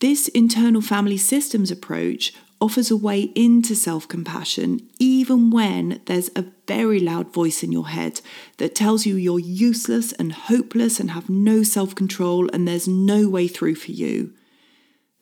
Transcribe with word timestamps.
This 0.00 0.28
internal 0.28 0.80
family 0.80 1.16
systems 1.16 1.70
approach 1.70 2.32
offers 2.60 2.90
a 2.90 2.96
way 2.96 3.32
into 3.34 3.74
self 3.74 4.06
compassion, 4.06 4.88
even 4.98 5.50
when 5.50 6.00
there's 6.06 6.30
a 6.36 6.44
very 6.66 7.00
loud 7.00 7.32
voice 7.32 7.62
in 7.62 7.72
your 7.72 7.88
head 7.88 8.20
that 8.58 8.74
tells 8.74 9.06
you 9.06 9.16
you're 9.16 9.38
useless 9.38 10.12
and 10.12 10.32
hopeless 10.32 11.00
and 11.00 11.10
have 11.12 11.28
no 11.28 11.62
self 11.62 11.94
control 11.94 12.48
and 12.52 12.66
there's 12.66 12.86
no 12.86 13.28
way 13.28 13.48
through 13.48 13.74
for 13.74 13.90
you. 13.90 14.32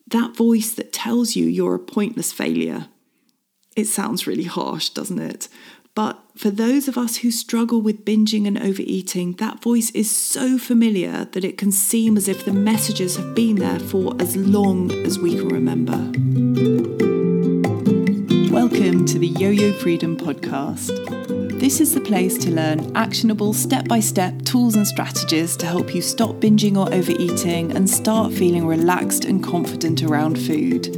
That 0.09 0.37
voice 0.37 0.75
that 0.75 0.93
tells 0.93 1.37
you 1.37 1.47
you're 1.47 1.75
a 1.75 1.81
pointless 1.81 2.33
failure. 2.33 2.89
It 3.77 3.87
sounds 3.87 4.27
really 4.27 4.45
harsh, 4.45 4.91
doesn't 4.91 5.19
it? 5.19 5.49
But 5.97 6.21
for 6.37 6.51
those 6.51 6.89
of 6.89 6.99
us 6.99 7.17
who 7.17 7.31
struggle 7.31 7.81
with 7.81 8.05
binging 8.05 8.47
and 8.47 8.59
overeating, 8.59 9.33
that 9.37 9.63
voice 9.63 9.91
is 9.93 10.15
so 10.15 10.59
familiar 10.59 11.25
that 11.33 11.43
it 11.43 11.57
can 11.57 11.73
seem 11.73 12.19
as 12.19 12.29
if 12.29 12.45
the 12.45 12.53
messages 12.53 13.17
have 13.17 13.35
been 13.35 13.57
there 13.57 13.79
for 13.79 14.15
as 14.21 14.37
long 14.37 14.93
as 15.07 15.19
we 15.19 15.37
can 15.37 15.49
remember. 15.49 15.97
Welcome 18.53 19.07
to 19.07 19.19
the 19.19 19.29
Yo 19.39 19.49
Yo 19.49 19.73
Freedom 19.73 20.19
Podcast. 20.19 20.91
This 21.59 21.81
is 21.81 21.95
the 21.95 22.03
place 22.03 22.37
to 22.45 22.51
learn 22.51 22.95
actionable 22.95 23.55
step 23.55 23.89
by 23.89 24.01
step 24.01 24.43
tools 24.43 24.77
and 24.77 24.87
strategies 24.87 25.57
to 25.57 25.65
help 25.65 25.95
you 25.95 26.03
stop 26.03 26.35
binging 26.37 26.77
or 26.77 26.93
overeating 26.93 27.75
and 27.75 27.89
start 27.89 28.35
feeling 28.35 28.67
relaxed 28.67 29.25
and 29.25 29.43
confident 29.43 30.03
around 30.03 30.39
food 30.39 30.95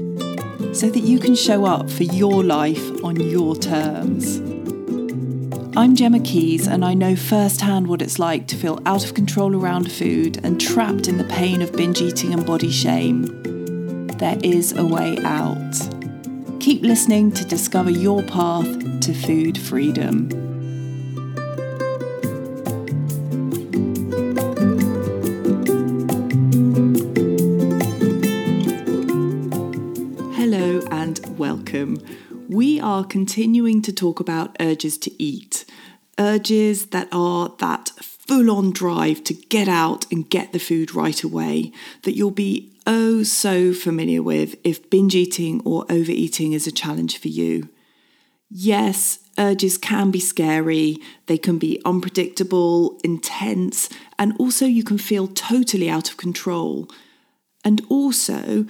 so 0.75 0.91
that 0.91 1.05
you 1.05 1.21
can 1.21 1.37
show 1.37 1.65
up 1.65 1.89
for 1.89 2.03
your 2.03 2.43
life 2.43 3.05
on 3.05 3.15
your 3.15 3.55
terms. 3.55 4.48
I'm 5.79 5.95
Gemma 5.95 6.19
Keys, 6.19 6.67
and 6.67 6.85
I 6.85 6.95
know 6.95 7.15
firsthand 7.15 7.87
what 7.87 8.03
it's 8.03 8.19
like 8.19 8.49
to 8.49 8.57
feel 8.57 8.83
out 8.85 9.05
of 9.05 9.15
control 9.15 9.55
around 9.55 9.93
food 9.93 10.45
and 10.45 10.61
trapped 10.61 11.07
in 11.07 11.19
the 11.19 11.25
pain 11.25 11.63
of 11.63 11.71
binge 11.71 12.01
eating 12.01 12.35
and 12.35 12.45
body 12.45 12.69
shame. 12.69 13.27
There 14.19 14.37
is 14.43 14.77
a 14.77 14.85
way 14.85 15.19
out. 15.19 15.77
Keep 16.59 16.83
listening 16.83 17.31
to 17.31 17.45
discover 17.45 17.91
your 17.91 18.25
path 18.25 18.67
to 19.03 19.15
food 19.15 19.57
freedom. 19.57 20.29
Hello 30.35 30.83
and 30.91 31.39
welcome. 31.39 32.03
We 32.49 32.81
are 32.81 33.05
continuing 33.05 33.81
to 33.83 33.93
talk 33.93 34.19
about 34.19 34.57
urges 34.59 34.99
to 34.99 35.23
eat 35.23 35.67
urges 36.19 36.87
that 36.87 37.09
are 37.13 37.55
that 37.59 37.91
full 38.01 38.51
on 38.51 38.71
drive 38.71 39.25
to 39.25 39.35
get 39.35 39.69
out 39.69 40.05
and 40.13 40.29
get 40.29 40.53
the 40.53 40.59
food 40.59 40.95
right 40.95 41.23
away 41.23 41.73
that 42.03 42.15
you'll 42.15 42.31
be 42.31 42.71
oh 42.87 43.23
so 43.23 43.73
familiar 43.73 44.23
with 44.23 44.55
if 44.65 44.91
binge 44.91 45.15
eating 45.15 45.63
or 45.65 45.87
overeating 45.89 46.53
is 46.53 46.67
a 46.67 46.73
challenge 46.73 47.19
for 47.19 47.29
you. 47.29 47.69
Yes, 48.51 49.19
urges 49.39 49.77
can 49.77 50.11
be 50.11 50.21
scary, 50.21 50.97
they 51.27 51.39
can 51.39 51.59
be 51.59 51.81
unpredictable, 51.85 52.99
intense, 53.05 53.89
and 54.19 54.35
also 54.39 54.65
you 54.67 54.83
can 54.83 54.99
feel 54.99 55.29
totally 55.29 55.89
out 55.89 56.11
of 56.11 56.17
control. 56.17 56.89
And 57.65 57.83
also, 57.91 58.65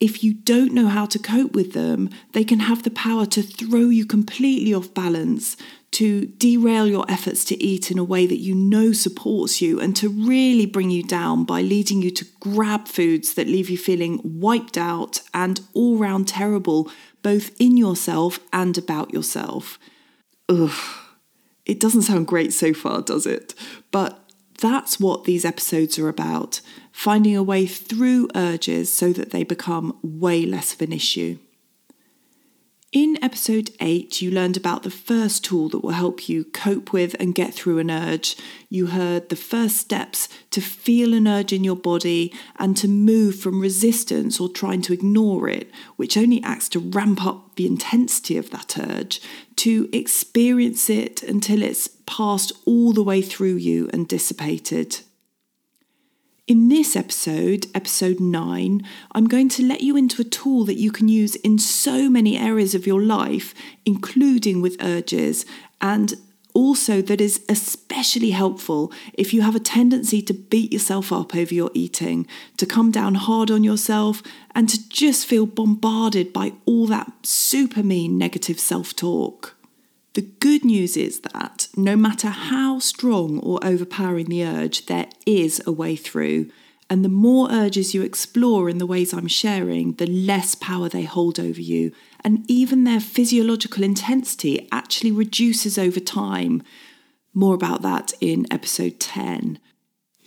if 0.00 0.24
you 0.24 0.32
don't 0.32 0.72
know 0.72 0.88
how 0.88 1.04
to 1.06 1.18
cope 1.18 1.52
with 1.52 1.74
them, 1.74 2.08
they 2.32 2.44
can 2.44 2.60
have 2.60 2.82
the 2.82 2.90
power 2.90 3.26
to 3.26 3.42
throw 3.42 3.90
you 3.90 4.06
completely 4.06 4.72
off 4.72 4.94
balance, 4.94 5.58
to 5.92 6.26
derail 6.26 6.86
your 6.86 7.04
efforts 7.10 7.44
to 7.46 7.62
eat 7.62 7.90
in 7.90 7.98
a 7.98 8.04
way 8.04 8.26
that 8.26 8.38
you 8.38 8.54
know 8.54 8.92
supports 8.92 9.60
you, 9.60 9.80
and 9.80 9.96
to 9.96 10.08
really 10.08 10.66
bring 10.66 10.90
you 10.90 11.02
down 11.02 11.44
by 11.44 11.62
leading 11.62 12.00
you 12.00 12.10
to 12.10 12.26
grab 12.38 12.86
foods 12.86 13.34
that 13.34 13.46
leave 13.46 13.68
you 13.68 13.76
feeling 13.78 14.20
wiped 14.22 14.78
out 14.78 15.20
and 15.34 15.60
all 15.74 15.96
round 15.96 16.28
terrible, 16.28 16.90
both 17.22 17.50
in 17.60 17.76
yourself 17.76 18.38
and 18.52 18.78
about 18.78 19.12
yourself. 19.12 19.78
Ugh. 20.48 20.70
It 21.66 21.78
doesn't 21.78 22.02
sound 22.02 22.26
great 22.26 22.52
so 22.52 22.72
far, 22.72 23.02
does 23.02 23.26
it? 23.26 23.54
But 23.90 24.18
that's 24.60 24.98
what 25.00 25.24
these 25.24 25.44
episodes 25.44 25.98
are 25.98 26.08
about 26.08 26.60
finding 26.92 27.36
a 27.36 27.42
way 27.42 27.66
through 27.66 28.28
urges 28.34 28.92
so 28.92 29.12
that 29.12 29.30
they 29.30 29.44
become 29.44 29.98
way 30.02 30.44
less 30.44 30.74
of 30.74 30.82
an 30.82 30.92
issue. 30.92 31.38
In 32.92 33.22
episode 33.22 33.70
8, 33.78 34.20
you 34.20 34.32
learned 34.32 34.56
about 34.56 34.82
the 34.82 34.90
first 34.90 35.44
tool 35.44 35.68
that 35.68 35.78
will 35.78 35.92
help 35.92 36.28
you 36.28 36.42
cope 36.42 36.92
with 36.92 37.14
and 37.20 37.36
get 37.36 37.54
through 37.54 37.78
an 37.78 37.88
urge. 37.88 38.36
You 38.68 38.86
heard 38.86 39.28
the 39.28 39.36
first 39.36 39.76
steps 39.76 40.28
to 40.50 40.60
feel 40.60 41.14
an 41.14 41.28
urge 41.28 41.52
in 41.52 41.62
your 41.62 41.76
body 41.76 42.34
and 42.56 42.76
to 42.78 42.88
move 42.88 43.38
from 43.38 43.60
resistance 43.60 44.40
or 44.40 44.48
trying 44.48 44.82
to 44.82 44.92
ignore 44.92 45.48
it, 45.48 45.70
which 45.94 46.16
only 46.16 46.42
acts 46.42 46.68
to 46.70 46.80
ramp 46.80 47.24
up 47.24 47.54
the 47.54 47.66
intensity 47.66 48.36
of 48.36 48.50
that 48.50 48.76
urge, 48.76 49.22
to 49.54 49.88
experience 49.92 50.90
it 50.90 51.22
until 51.22 51.62
it's 51.62 51.86
passed 52.06 52.50
all 52.66 52.92
the 52.92 53.04
way 53.04 53.22
through 53.22 53.54
you 53.54 53.88
and 53.92 54.08
dissipated. 54.08 54.98
In 56.50 56.68
this 56.68 56.96
episode, 56.96 57.68
episode 57.76 58.18
9, 58.18 58.84
I'm 59.12 59.28
going 59.28 59.48
to 59.50 59.64
let 59.64 59.82
you 59.82 59.96
into 59.96 60.20
a 60.20 60.24
tool 60.24 60.64
that 60.64 60.80
you 60.80 60.90
can 60.90 61.06
use 61.06 61.36
in 61.36 61.60
so 61.60 62.10
many 62.10 62.36
areas 62.36 62.74
of 62.74 62.88
your 62.88 63.00
life, 63.00 63.54
including 63.86 64.60
with 64.60 64.76
urges, 64.82 65.46
and 65.80 66.14
also 66.52 67.02
that 67.02 67.20
is 67.20 67.44
especially 67.48 68.32
helpful 68.32 68.92
if 69.14 69.32
you 69.32 69.42
have 69.42 69.54
a 69.54 69.60
tendency 69.60 70.20
to 70.22 70.34
beat 70.34 70.72
yourself 70.72 71.12
up 71.12 71.36
over 71.36 71.54
your 71.54 71.70
eating, 71.72 72.26
to 72.56 72.66
come 72.66 72.90
down 72.90 73.14
hard 73.14 73.52
on 73.52 73.62
yourself, 73.62 74.20
and 74.52 74.68
to 74.70 74.88
just 74.88 75.26
feel 75.26 75.46
bombarded 75.46 76.32
by 76.32 76.52
all 76.66 76.88
that 76.88 77.12
super 77.22 77.84
mean 77.84 78.18
negative 78.18 78.58
self 78.58 78.96
talk. 78.96 79.59
The 80.14 80.22
good 80.22 80.64
news 80.64 80.96
is 80.96 81.20
that 81.20 81.68
no 81.76 81.94
matter 81.94 82.28
how 82.28 82.80
strong 82.80 83.38
or 83.38 83.64
overpowering 83.64 84.26
the 84.26 84.44
urge, 84.44 84.86
there 84.86 85.08
is 85.24 85.62
a 85.66 85.72
way 85.72 85.94
through. 85.94 86.50
And 86.88 87.04
the 87.04 87.08
more 87.08 87.48
urges 87.52 87.94
you 87.94 88.02
explore 88.02 88.68
in 88.68 88.78
the 88.78 88.86
ways 88.86 89.12
I'm 89.12 89.28
sharing, 89.28 89.92
the 89.94 90.06
less 90.06 90.56
power 90.56 90.88
they 90.88 91.04
hold 91.04 91.38
over 91.38 91.60
you. 91.60 91.92
And 92.24 92.44
even 92.50 92.82
their 92.82 92.98
physiological 92.98 93.84
intensity 93.84 94.68
actually 94.72 95.12
reduces 95.12 95.78
over 95.78 96.00
time. 96.00 96.64
More 97.32 97.54
about 97.54 97.82
that 97.82 98.12
in 98.20 98.46
episode 98.50 98.98
10. 98.98 99.60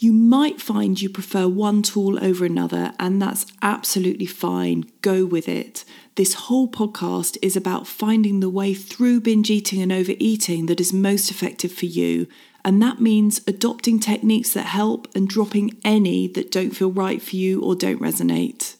You 0.03 0.11
might 0.11 0.59
find 0.59 1.01
you 1.01 1.07
prefer 1.07 1.47
one 1.47 1.81
tool 1.81 2.21
over 2.21 2.43
another, 2.43 2.91
and 2.99 3.21
that's 3.21 3.45
absolutely 3.61 4.25
fine. 4.25 4.83
Go 4.99 5.23
with 5.23 5.47
it. 5.47 5.85
This 6.15 6.33
whole 6.33 6.67
podcast 6.67 7.37
is 7.41 7.55
about 7.55 7.87
finding 7.87 8.41
the 8.41 8.49
way 8.49 8.73
through 8.73 9.21
binge 9.21 9.49
eating 9.49 9.81
and 9.81 9.93
overeating 9.93 10.65
that 10.65 10.81
is 10.81 10.91
most 10.91 11.31
effective 11.31 11.71
for 11.71 11.85
you. 11.85 12.27
And 12.65 12.81
that 12.81 12.99
means 12.99 13.39
adopting 13.47 13.97
techniques 13.97 14.51
that 14.51 14.65
help 14.65 15.07
and 15.15 15.25
dropping 15.25 15.79
any 15.85 16.27
that 16.27 16.51
don't 16.51 16.75
feel 16.75 16.91
right 16.91 17.21
for 17.21 17.37
you 17.37 17.61
or 17.61 17.73
don't 17.73 18.01
resonate. 18.01 18.75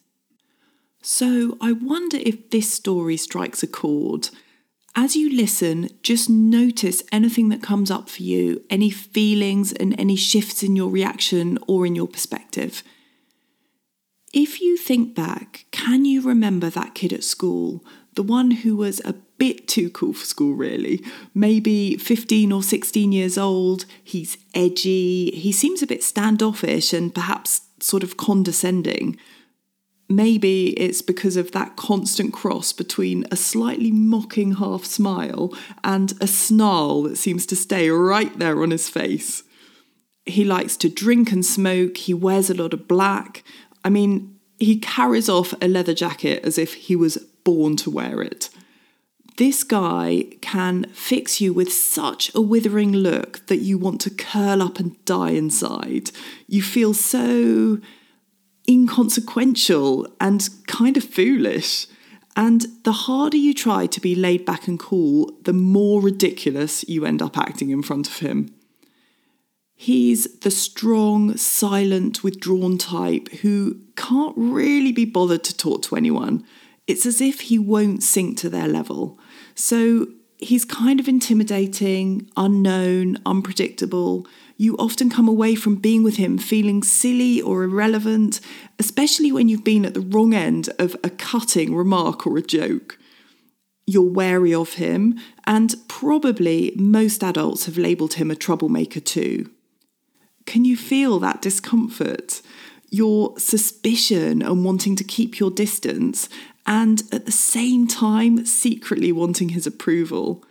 So, 1.01 1.57
I 1.61 1.71
wonder 1.71 2.17
if 2.17 2.49
this 2.49 2.73
story 2.73 3.15
strikes 3.15 3.63
a 3.63 3.67
chord. 3.67 4.27
As 4.95 5.15
you 5.15 5.35
listen, 5.35 5.89
just 6.03 6.29
notice 6.29 7.01
anything 7.11 7.49
that 7.49 7.63
comes 7.63 7.89
up 7.89 8.09
for 8.09 8.21
you, 8.21 8.63
any 8.69 8.91
feelings 8.91 9.73
and 9.73 9.99
any 9.99 10.15
shifts 10.15 10.61
in 10.61 10.75
your 10.75 10.89
reaction 10.89 11.57
or 11.67 11.85
in 11.85 11.95
your 11.95 12.07
perspective. 12.07 12.83
If 14.33 14.61
you 14.61 14.77
think 14.77 15.15
back, 15.15 15.65
can 15.71 16.05
you 16.05 16.21
remember 16.21 16.69
that 16.69 16.93
kid 16.93 17.11
at 17.11 17.23
school? 17.23 17.83
The 18.13 18.23
one 18.23 18.51
who 18.51 18.75
was 18.75 19.01
a 19.03 19.13
bit 19.39 19.67
too 19.67 19.89
cool 19.89 20.13
for 20.13 20.25
school, 20.25 20.53
really. 20.53 21.03
Maybe 21.33 21.97
15 21.97 22.51
or 22.51 22.61
16 22.61 23.11
years 23.11 23.35
old, 23.35 23.85
he's 24.03 24.37
edgy, 24.53 25.31
he 25.31 25.51
seems 25.51 25.81
a 25.81 25.87
bit 25.87 26.03
standoffish 26.03 26.93
and 26.93 27.13
perhaps 27.13 27.61
sort 27.79 28.03
of 28.03 28.17
condescending. 28.17 29.17
Maybe 30.09 30.69
it's 30.79 31.01
because 31.01 31.37
of 31.37 31.51
that 31.51 31.75
constant 31.75 32.33
cross 32.33 32.73
between 32.73 33.25
a 33.31 33.35
slightly 33.35 33.91
mocking 33.91 34.55
half 34.55 34.85
smile 34.85 35.53
and 35.83 36.13
a 36.19 36.27
snarl 36.27 37.03
that 37.03 37.17
seems 37.17 37.45
to 37.47 37.55
stay 37.55 37.89
right 37.89 38.37
there 38.37 38.61
on 38.61 38.71
his 38.71 38.89
face. 38.89 39.43
He 40.25 40.43
likes 40.43 40.77
to 40.77 40.89
drink 40.89 41.31
and 41.31 41.45
smoke, 41.45 41.97
he 41.97 42.13
wears 42.13 42.49
a 42.49 42.53
lot 42.53 42.73
of 42.73 42.87
black, 42.87 43.43
I 43.83 43.89
mean, 43.89 44.39
he 44.59 44.79
carries 44.79 45.29
off 45.29 45.53
a 45.61 45.67
leather 45.67 45.93
jacket 45.93 46.43
as 46.45 46.57
if 46.57 46.73
he 46.73 46.95
was 46.95 47.17
born 47.43 47.75
to 47.77 47.89
wear 47.89 48.21
it. 48.21 48.49
This 49.37 49.63
guy 49.63 50.27
can 50.41 50.85
fix 50.93 51.41
you 51.41 51.53
with 51.53 51.73
such 51.73 52.33
a 52.35 52.41
withering 52.41 52.93
look 52.93 53.45
that 53.47 53.57
you 53.57 53.77
want 53.77 53.99
to 54.01 54.11
curl 54.11 54.61
up 54.61 54.79
and 54.79 55.03
die 55.05 55.31
inside. 55.31 56.11
You 56.47 56.61
feel 56.61 56.93
so 56.93 57.79
inconsequential 58.67 60.07
and 60.19 60.49
kind 60.67 60.97
of 60.97 61.03
foolish. 61.03 61.87
And 62.35 62.65
the 62.83 62.91
harder 62.91 63.37
you 63.37 63.53
try 63.53 63.85
to 63.85 64.01
be 64.01 64.15
laid 64.15 64.45
back 64.45 64.67
and 64.67 64.79
cool, 64.79 65.31
the 65.43 65.53
more 65.53 66.01
ridiculous 66.01 66.83
you 66.87 67.05
end 67.05 67.21
up 67.21 67.37
acting 67.37 67.69
in 67.69 67.83
front 67.83 68.07
of 68.07 68.19
him. 68.19 68.53
He's 69.75 70.39
the 70.39 70.51
strong, 70.51 71.35
silent, 71.35 72.23
withdrawn 72.23 72.77
type 72.77 73.29
who 73.41 73.81
can't 73.95 74.33
really 74.37 74.91
be 74.91 75.05
bothered 75.05 75.43
to 75.43 75.57
talk 75.57 75.81
to 75.83 75.95
anyone. 75.95 76.45
It's 76.87 77.05
as 77.05 77.21
if 77.21 77.41
he 77.41 77.59
won't 77.59 78.01
sink 78.01 78.37
to 78.39 78.49
their 78.49 78.67
level. 78.67 79.19
So 79.55 80.07
he's 80.37 80.65
kind 80.65 80.99
of 80.99 81.07
intimidating, 81.07 82.29
unknown, 82.37 83.17
unpredictable. 83.25 84.25
You 84.57 84.75
often 84.77 85.09
come 85.09 85.27
away 85.27 85.55
from 85.55 85.75
being 85.75 86.03
with 86.03 86.17
him 86.17 86.37
feeling 86.37 86.83
silly 86.83 87.41
or 87.41 87.63
irrelevant, 87.63 88.39
especially 88.77 89.31
when 89.31 89.49
you've 89.49 89.63
been 89.63 89.85
at 89.85 89.93
the 89.93 90.01
wrong 90.01 90.33
end 90.33 90.69
of 90.79 90.95
a 91.03 91.09
cutting 91.09 91.75
remark 91.75 92.27
or 92.27 92.37
a 92.37 92.41
joke. 92.41 92.97
You're 93.85 94.09
wary 94.09 94.53
of 94.53 94.73
him, 94.73 95.19
and 95.45 95.75
probably 95.87 96.73
most 96.77 97.23
adults 97.23 97.65
have 97.65 97.77
labelled 97.77 98.13
him 98.13 98.31
a 98.31 98.35
troublemaker 98.35 98.99
too. 98.99 99.49
Can 100.45 100.65
you 100.65 100.77
feel 100.77 101.19
that 101.19 101.41
discomfort? 101.41 102.41
Your 102.89 103.37
suspicion 103.39 104.41
and 104.41 104.63
wanting 104.63 104.95
to 104.97 105.03
keep 105.03 105.39
your 105.39 105.51
distance, 105.51 106.29
and 106.65 107.03
at 107.11 107.25
the 107.25 107.31
same 107.31 107.87
time, 107.87 108.45
secretly 108.45 109.11
wanting 109.11 109.49
his 109.49 109.67
approval. 109.67 110.45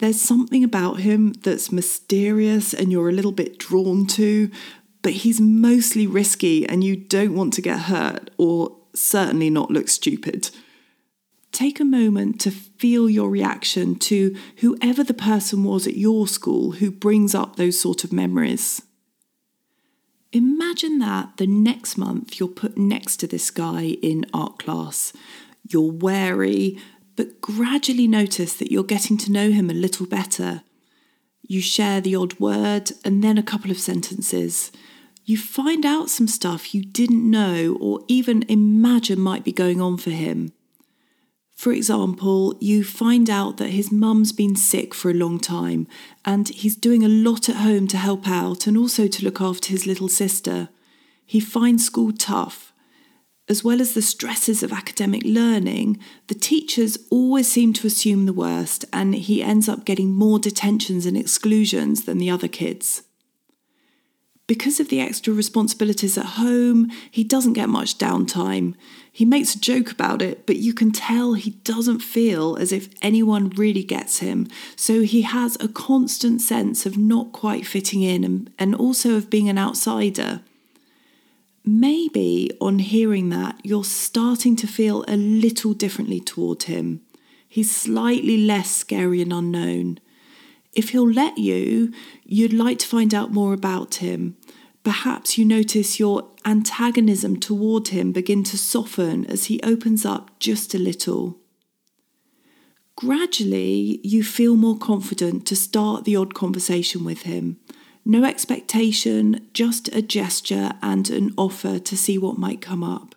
There's 0.00 0.20
something 0.20 0.64
about 0.64 1.00
him 1.00 1.34
that's 1.34 1.70
mysterious 1.70 2.72
and 2.72 2.90
you're 2.90 3.10
a 3.10 3.12
little 3.12 3.32
bit 3.32 3.58
drawn 3.58 4.06
to, 4.06 4.50
but 5.02 5.12
he's 5.12 5.42
mostly 5.42 6.06
risky 6.06 6.66
and 6.66 6.82
you 6.82 6.96
don't 6.96 7.34
want 7.34 7.52
to 7.54 7.62
get 7.62 7.80
hurt 7.80 8.30
or 8.38 8.78
certainly 8.94 9.50
not 9.50 9.70
look 9.70 9.88
stupid. 9.88 10.48
Take 11.52 11.80
a 11.80 11.84
moment 11.84 12.40
to 12.40 12.50
feel 12.50 13.10
your 13.10 13.28
reaction 13.28 13.94
to 13.96 14.34
whoever 14.60 15.04
the 15.04 15.12
person 15.12 15.64
was 15.64 15.86
at 15.86 15.98
your 15.98 16.26
school 16.26 16.72
who 16.72 16.90
brings 16.90 17.34
up 17.34 17.56
those 17.56 17.78
sort 17.78 18.02
of 18.02 18.10
memories. 18.10 18.80
Imagine 20.32 20.98
that 21.00 21.36
the 21.36 21.46
next 21.46 21.98
month 21.98 22.40
you're 22.40 22.48
put 22.48 22.78
next 22.78 23.18
to 23.18 23.26
this 23.26 23.50
guy 23.50 23.98
in 24.00 24.24
art 24.32 24.60
class. 24.60 25.12
You're 25.68 25.92
wary, 25.92 26.78
but 27.20 27.42
gradually 27.42 28.08
notice 28.08 28.54
that 28.54 28.72
you're 28.72 28.82
getting 28.82 29.18
to 29.18 29.30
know 29.30 29.50
him 29.50 29.68
a 29.68 29.74
little 29.74 30.06
better. 30.06 30.62
You 31.46 31.60
share 31.60 32.00
the 32.00 32.16
odd 32.16 32.40
word 32.40 32.92
and 33.04 33.22
then 33.22 33.36
a 33.36 33.42
couple 33.42 33.70
of 33.70 33.78
sentences. 33.78 34.72
You 35.26 35.36
find 35.36 35.84
out 35.84 36.08
some 36.08 36.26
stuff 36.26 36.74
you 36.74 36.82
didn't 36.82 37.30
know 37.30 37.76
or 37.78 38.00
even 38.08 38.46
imagine 38.48 39.20
might 39.20 39.44
be 39.44 39.52
going 39.52 39.82
on 39.82 39.98
for 39.98 40.08
him. 40.08 40.54
For 41.54 41.72
example, 41.72 42.56
you 42.58 42.84
find 42.84 43.28
out 43.28 43.58
that 43.58 43.68
his 43.68 43.92
mum's 43.92 44.32
been 44.32 44.56
sick 44.56 44.94
for 44.94 45.10
a 45.10 45.20
long 45.22 45.38
time 45.38 45.88
and 46.24 46.48
he's 46.48 46.74
doing 46.74 47.04
a 47.04 47.08
lot 47.28 47.50
at 47.50 47.56
home 47.56 47.86
to 47.88 47.98
help 47.98 48.26
out 48.26 48.66
and 48.66 48.78
also 48.78 49.06
to 49.06 49.24
look 49.26 49.42
after 49.42 49.68
his 49.68 49.86
little 49.86 50.08
sister. 50.08 50.70
He 51.26 51.38
finds 51.38 51.84
school 51.84 52.12
tough. 52.12 52.69
As 53.50 53.64
well 53.64 53.80
as 53.80 53.94
the 53.94 54.00
stresses 54.00 54.62
of 54.62 54.72
academic 54.72 55.22
learning, 55.24 55.98
the 56.28 56.36
teachers 56.36 56.96
always 57.10 57.50
seem 57.50 57.72
to 57.72 57.86
assume 57.88 58.24
the 58.24 58.32
worst 58.32 58.84
and 58.92 59.12
he 59.12 59.42
ends 59.42 59.68
up 59.68 59.84
getting 59.84 60.12
more 60.12 60.38
detentions 60.38 61.04
and 61.04 61.16
exclusions 61.16 62.04
than 62.04 62.18
the 62.18 62.30
other 62.30 62.46
kids. 62.46 63.02
Because 64.46 64.78
of 64.78 64.88
the 64.88 65.00
extra 65.00 65.34
responsibilities 65.34 66.16
at 66.16 66.26
home, 66.26 66.92
he 67.10 67.24
doesn't 67.24 67.54
get 67.54 67.68
much 67.68 67.98
downtime. 67.98 68.74
He 69.10 69.24
makes 69.24 69.56
a 69.56 69.60
joke 69.60 69.90
about 69.90 70.22
it, 70.22 70.46
but 70.46 70.56
you 70.56 70.72
can 70.72 70.92
tell 70.92 71.34
he 71.34 71.50
doesn't 71.64 72.00
feel 72.00 72.56
as 72.56 72.70
if 72.70 72.88
anyone 73.02 73.50
really 73.50 73.82
gets 73.82 74.20
him. 74.20 74.46
So 74.76 75.02
he 75.02 75.22
has 75.22 75.56
a 75.58 75.66
constant 75.66 76.40
sense 76.40 76.86
of 76.86 76.96
not 76.96 77.32
quite 77.32 77.66
fitting 77.66 78.02
in 78.02 78.22
and, 78.22 78.52
and 78.60 78.76
also 78.76 79.16
of 79.16 79.28
being 79.28 79.48
an 79.48 79.58
outsider. 79.58 80.42
Maybe 81.72 82.50
on 82.60 82.80
hearing 82.80 83.28
that, 83.28 83.60
you're 83.62 83.84
starting 83.84 84.56
to 84.56 84.66
feel 84.66 85.04
a 85.06 85.16
little 85.16 85.72
differently 85.72 86.18
toward 86.18 86.64
him. 86.64 87.02
He's 87.48 87.74
slightly 87.74 88.38
less 88.38 88.74
scary 88.74 89.22
and 89.22 89.32
unknown. 89.32 90.00
If 90.72 90.88
he'll 90.88 91.08
let 91.08 91.38
you, 91.38 91.92
you'd 92.24 92.52
like 92.52 92.80
to 92.80 92.88
find 92.88 93.14
out 93.14 93.32
more 93.32 93.52
about 93.52 93.96
him. 93.96 94.36
Perhaps 94.82 95.38
you 95.38 95.44
notice 95.44 96.00
your 96.00 96.28
antagonism 96.44 97.38
toward 97.38 97.88
him 97.88 98.10
begin 98.10 98.42
to 98.44 98.58
soften 98.58 99.24
as 99.26 99.44
he 99.44 99.60
opens 99.62 100.04
up 100.04 100.36
just 100.40 100.74
a 100.74 100.78
little. 100.78 101.38
Gradually, 102.96 104.00
you 104.02 104.24
feel 104.24 104.56
more 104.56 104.76
confident 104.76 105.46
to 105.46 105.54
start 105.54 106.04
the 106.04 106.16
odd 106.16 106.34
conversation 106.34 107.04
with 107.04 107.22
him. 107.22 107.60
No 108.04 108.24
expectation, 108.24 109.48
just 109.52 109.88
a 109.94 110.02
gesture 110.02 110.72
and 110.82 111.08
an 111.10 111.34
offer 111.36 111.78
to 111.78 111.96
see 111.96 112.18
what 112.18 112.38
might 112.38 112.60
come 112.60 112.82
up. 112.82 113.14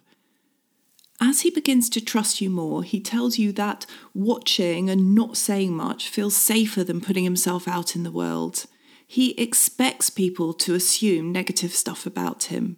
As 1.22 1.42
he 1.42 1.50
begins 1.50 1.90
to 1.92 2.02
trust 2.02 2.42
you 2.42 2.50
more, 2.50 2.84
he 2.84 3.00
tells 3.00 3.38
you 3.38 3.54
that 3.54 3.86
watching 4.14 4.90
and 4.90 5.16
not 5.16 5.38
saying 5.38 5.74
much 5.74 6.10
feels 6.10 6.36
safer 6.36 6.84
than 6.84 7.00
putting 7.00 7.24
himself 7.24 7.68
out 7.68 7.96
in 7.96 8.04
the 8.04 8.12
world. 8.12 8.66
He 9.08 9.32
expects 9.32 10.10
people 10.10 10.54
to 10.56 10.76
assume 10.76 11.32
negative 11.32 11.72
stuff 11.72 12.06
about 12.06 12.46
him. 12.46 12.78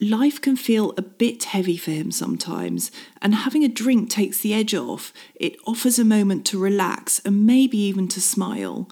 Life 0.00 0.40
can 0.40 0.56
feel 0.56 0.92
a 0.96 1.02
bit 1.02 1.44
heavy 1.44 1.76
for 1.76 1.90
him 1.90 2.12
sometimes, 2.12 2.92
and 3.22 3.34
having 3.34 3.64
a 3.64 3.68
drink 3.68 4.10
takes 4.10 4.40
the 4.40 4.54
edge 4.54 4.74
off. 4.74 5.12
It 5.34 5.56
offers 5.66 5.98
a 5.98 6.04
moment 6.04 6.46
to 6.46 6.58
relax 6.58 7.20
and 7.24 7.46
maybe 7.46 7.78
even 7.78 8.06
to 8.08 8.20
smile, 8.20 8.88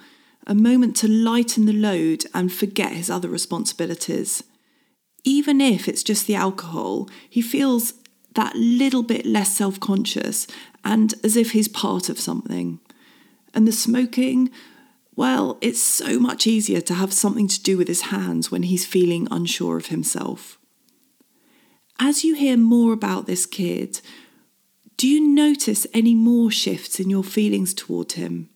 a 0.47 0.55
moment 0.55 0.97
to 0.97 1.09
lighten 1.09 1.67
the 1.67 1.73
load 1.73 2.25
and 2.33 2.53
forget 2.53 2.93
his 2.93 3.11
other 3.11 3.29
responsibilities. 3.29 4.45
Even 5.25 5.61
if 5.61 5.89
it's 5.89 6.05
just 6.05 6.27
the 6.27 6.37
alcohol, 6.37 7.09
he 7.29 7.43
feels 7.43 7.95
that 8.35 8.55
little 8.55 9.03
bit 9.03 9.27
less 9.27 9.57
self 9.57 9.81
conscious 9.81 10.47
and 10.85 11.15
as 11.25 11.37
if 11.37 11.53
he's 11.53 11.69
part 11.69 12.09
of 12.09 12.21
something. 12.21 12.79
And 13.53 13.67
the 13.67 13.73
smoking, 13.73 14.51
well, 15.17 15.59
it's 15.61 15.83
so 15.83 16.21
much 16.21 16.47
easier 16.47 16.81
to 16.83 16.95
have 16.95 17.13
something 17.13 17.49
to 17.49 17.63
do 17.63 17.77
with 17.77 17.89
his 17.89 18.03
hands 18.03 18.51
when 18.51 18.65
he's 18.65 18.87
feeling 18.87 19.27
unsure 19.31 19.77
of 19.77 19.87
himself. 19.87 20.59
As 21.99 22.23
you 22.23 22.35
hear 22.35 22.59
more 22.59 22.93
about 22.93 23.27
this 23.27 23.47
kid, 23.47 24.01
do 24.97 25.09
you 25.09 25.27
notice 25.27 25.87
any 25.93 26.15
more 26.15 26.51
shifts 26.51 27.01
in 27.01 27.11
your 27.11 27.25
feelings 27.25 27.75
toward 27.75 28.13
him? 28.13 28.51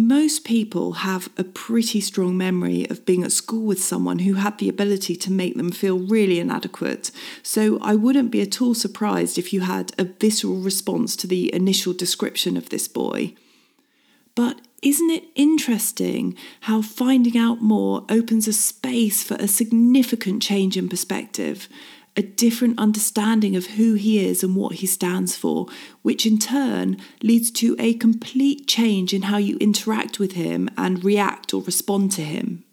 Most 0.00 0.44
people 0.44 0.92
have 0.92 1.28
a 1.36 1.42
pretty 1.42 2.00
strong 2.00 2.36
memory 2.36 2.88
of 2.88 3.04
being 3.04 3.24
at 3.24 3.32
school 3.32 3.64
with 3.64 3.82
someone 3.82 4.20
who 4.20 4.34
had 4.34 4.58
the 4.58 4.68
ability 4.68 5.16
to 5.16 5.32
make 5.32 5.56
them 5.56 5.72
feel 5.72 5.98
really 5.98 6.38
inadequate, 6.38 7.10
so 7.42 7.80
I 7.82 7.96
wouldn't 7.96 8.30
be 8.30 8.40
at 8.40 8.62
all 8.62 8.74
surprised 8.74 9.38
if 9.38 9.52
you 9.52 9.62
had 9.62 9.90
a 9.98 10.04
visceral 10.04 10.60
response 10.60 11.16
to 11.16 11.26
the 11.26 11.52
initial 11.52 11.92
description 11.92 12.56
of 12.56 12.68
this 12.68 12.86
boy. 12.86 13.34
But 14.36 14.60
isn't 14.82 15.10
it 15.10 15.24
interesting 15.34 16.36
how 16.60 16.80
finding 16.80 17.36
out 17.36 17.60
more 17.60 18.04
opens 18.08 18.46
a 18.46 18.52
space 18.52 19.24
for 19.24 19.34
a 19.34 19.48
significant 19.48 20.40
change 20.40 20.76
in 20.76 20.88
perspective, 20.88 21.68
a 22.18 22.22
different 22.22 22.78
understanding 22.80 23.54
of 23.54 23.66
who 23.66 23.94
he 23.94 24.26
is 24.26 24.42
and 24.42 24.56
what 24.56 24.74
he 24.74 24.86
stands 24.86 25.36
for, 25.36 25.66
which 26.02 26.26
in 26.26 26.36
turn 26.36 26.96
leads 27.22 27.50
to 27.52 27.76
a 27.78 27.94
complete 27.94 28.66
change 28.66 29.14
in 29.14 29.22
how 29.22 29.36
you 29.36 29.56
interact 29.58 30.18
with 30.18 30.32
him 30.32 30.68
and 30.76 31.04
react 31.04 31.54
or 31.54 31.62
respond 31.62 32.10
to 32.10 32.22
him? 32.22 32.64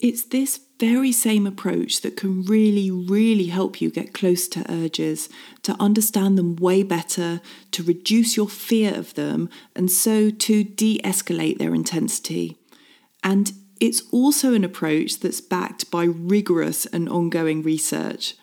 It's 0.00 0.24
this 0.24 0.60
very 0.80 1.12
same 1.12 1.46
approach 1.46 2.00
that 2.00 2.16
can 2.16 2.44
really, 2.44 2.90
really 2.90 3.46
help 3.46 3.80
you 3.80 3.90
get 3.90 4.14
close 4.14 4.48
to 4.48 4.64
urges, 4.72 5.28
to 5.62 5.76
understand 5.78 6.38
them 6.38 6.56
way 6.56 6.82
better, 6.82 7.42
to 7.72 7.82
reduce 7.82 8.36
your 8.36 8.48
fear 8.48 8.94
of 8.94 9.12
them, 9.14 9.50
and 9.76 9.90
so 9.90 10.30
to 10.30 10.64
de 10.64 11.00
escalate 11.04 11.58
their 11.58 11.74
intensity. 11.74 12.56
And 13.22 13.52
it's 13.80 14.02
also 14.10 14.54
an 14.54 14.64
approach 14.64 15.20
that's 15.20 15.40
backed 15.40 15.90
by 15.90 16.04
rigorous 16.04 16.86
and 16.86 17.08
ongoing 17.08 17.62
research. 17.62 18.36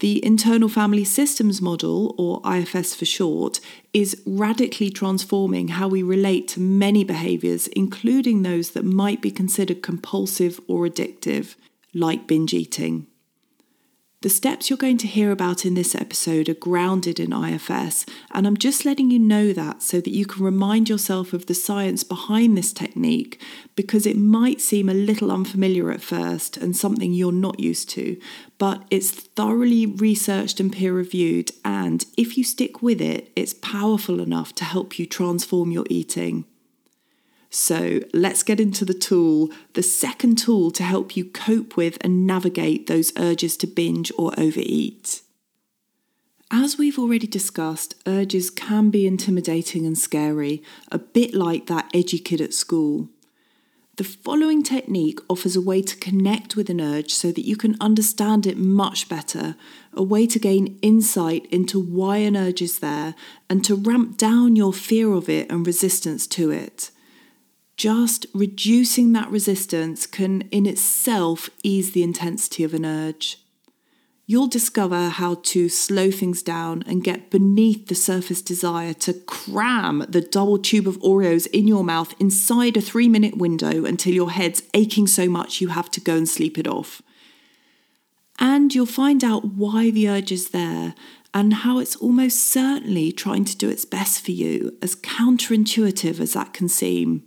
The 0.00 0.22
Internal 0.22 0.68
Family 0.68 1.04
Systems 1.04 1.62
Model, 1.62 2.14
or 2.18 2.42
IFS 2.44 2.94
for 2.94 3.06
short, 3.06 3.60
is 3.94 4.20
radically 4.26 4.90
transforming 4.90 5.68
how 5.68 5.88
we 5.88 6.02
relate 6.02 6.48
to 6.48 6.60
many 6.60 7.02
behaviours, 7.02 7.66
including 7.68 8.42
those 8.42 8.72
that 8.72 8.84
might 8.84 9.22
be 9.22 9.30
considered 9.30 9.82
compulsive 9.82 10.60
or 10.68 10.86
addictive, 10.86 11.54
like 11.94 12.26
binge 12.26 12.52
eating. 12.52 13.06
The 14.22 14.30
steps 14.30 14.70
you're 14.70 14.78
going 14.78 14.96
to 14.98 15.06
hear 15.06 15.30
about 15.30 15.66
in 15.66 15.74
this 15.74 15.94
episode 15.94 16.48
are 16.48 16.54
grounded 16.54 17.20
in 17.20 17.34
IFS, 17.34 18.06
and 18.32 18.46
I'm 18.46 18.56
just 18.56 18.86
letting 18.86 19.10
you 19.10 19.18
know 19.18 19.52
that 19.52 19.82
so 19.82 20.00
that 20.00 20.10
you 20.10 20.24
can 20.24 20.42
remind 20.42 20.88
yourself 20.88 21.34
of 21.34 21.46
the 21.46 21.54
science 21.54 22.02
behind 22.02 22.56
this 22.56 22.72
technique 22.72 23.38
because 23.74 24.06
it 24.06 24.16
might 24.16 24.62
seem 24.62 24.88
a 24.88 24.94
little 24.94 25.30
unfamiliar 25.30 25.92
at 25.92 26.00
first 26.00 26.56
and 26.56 26.74
something 26.74 27.12
you're 27.12 27.30
not 27.30 27.60
used 27.60 27.90
to, 27.90 28.18
but 28.56 28.86
it's 28.90 29.10
thoroughly 29.10 29.84
researched 29.84 30.60
and 30.60 30.72
peer 30.72 30.94
reviewed, 30.94 31.50
and 31.62 32.06
if 32.16 32.38
you 32.38 32.42
stick 32.42 32.80
with 32.80 33.02
it, 33.02 33.30
it's 33.36 33.52
powerful 33.52 34.18
enough 34.18 34.54
to 34.54 34.64
help 34.64 34.98
you 34.98 35.04
transform 35.04 35.70
your 35.70 35.84
eating. 35.90 36.46
So 37.50 38.00
let's 38.12 38.42
get 38.42 38.60
into 38.60 38.84
the 38.84 38.94
tool, 38.94 39.50
the 39.74 39.82
second 39.82 40.36
tool 40.38 40.70
to 40.72 40.82
help 40.82 41.16
you 41.16 41.24
cope 41.24 41.76
with 41.76 41.96
and 42.00 42.26
navigate 42.26 42.86
those 42.86 43.12
urges 43.16 43.56
to 43.58 43.66
binge 43.66 44.12
or 44.18 44.32
overeat. 44.38 45.22
As 46.50 46.78
we've 46.78 46.98
already 46.98 47.26
discussed, 47.26 47.96
urges 48.06 48.50
can 48.50 48.90
be 48.90 49.06
intimidating 49.06 49.84
and 49.84 49.98
scary, 49.98 50.62
a 50.92 50.98
bit 50.98 51.34
like 51.34 51.66
that 51.66 51.90
edgy 51.92 52.18
kid 52.18 52.40
at 52.40 52.54
school. 52.54 53.08
The 53.96 54.04
following 54.04 54.62
technique 54.62 55.20
offers 55.28 55.56
a 55.56 55.60
way 55.60 55.80
to 55.80 55.96
connect 55.96 56.54
with 56.54 56.68
an 56.68 56.80
urge 56.82 57.10
so 57.10 57.32
that 57.32 57.46
you 57.46 57.56
can 57.56 57.76
understand 57.80 58.46
it 58.46 58.58
much 58.58 59.08
better, 59.08 59.56
a 59.94 60.02
way 60.02 60.26
to 60.26 60.38
gain 60.38 60.78
insight 60.82 61.46
into 61.46 61.80
why 61.80 62.18
an 62.18 62.36
urge 62.36 62.60
is 62.60 62.80
there, 62.80 63.14
and 63.48 63.64
to 63.64 63.74
ramp 63.74 64.18
down 64.18 64.54
your 64.54 64.74
fear 64.74 65.14
of 65.14 65.30
it 65.30 65.50
and 65.50 65.66
resistance 65.66 66.26
to 66.26 66.50
it. 66.50 66.90
Just 67.76 68.26
reducing 68.34 69.12
that 69.12 69.30
resistance 69.30 70.06
can 70.06 70.42
in 70.50 70.66
itself 70.66 71.50
ease 71.62 71.92
the 71.92 72.02
intensity 72.02 72.64
of 72.64 72.72
an 72.74 72.84
urge 72.84 73.38
you'll 74.26 74.48
discover 74.48 75.08
how 75.08 75.36
to 75.36 75.68
slow 75.68 76.10
things 76.10 76.42
down 76.42 76.82
and 76.86 77.04
get 77.04 77.30
beneath 77.30 77.86
the 77.86 77.94
surface 77.94 78.42
desire 78.42 78.92
to 78.92 79.12
cram 79.12 80.04
the 80.08 80.20
double 80.20 80.58
tube 80.58 80.88
of 80.88 80.98
Oreos 80.98 81.46
in 81.48 81.68
your 81.68 81.84
mouth 81.84 82.14
inside 82.20 82.76
a 82.76 82.80
three 82.80 83.08
minute 83.08 83.36
window 83.36 83.84
until 83.84 84.12
your 84.12 84.32
head's 84.32 84.62
aching 84.74 85.06
so 85.06 85.28
much 85.28 85.60
you 85.60 85.68
have 85.68 85.90
to 85.92 86.00
go 86.00 86.16
and 86.16 86.28
sleep 86.28 86.58
it 86.58 86.66
off. 86.66 87.00
And 88.38 88.74
you'll 88.74 88.84
find 88.84 89.24
out 89.24 89.44
why 89.44 89.90
the 89.90 90.08
urge 90.08 90.32
is 90.32 90.50
there 90.50 90.94
and 91.32 91.54
how 91.54 91.78
it's 91.78 91.96
almost 91.96 92.50
certainly 92.50 93.12
trying 93.12 93.44
to 93.44 93.56
do 93.56 93.68
its 93.68 93.84
best 93.84 94.24
for 94.24 94.32
you, 94.32 94.76
as 94.82 94.96
counterintuitive 94.96 96.18
as 96.18 96.32
that 96.32 96.52
can 96.52 96.68
seem. 96.68 97.25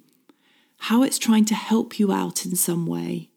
How 0.83 1.03
it's 1.03 1.19
trying 1.19 1.45
to 1.45 1.55
help 1.55 1.99
you 1.99 2.11
out 2.11 2.45
in 2.45 2.55
some 2.55 2.85
way. 2.85 3.29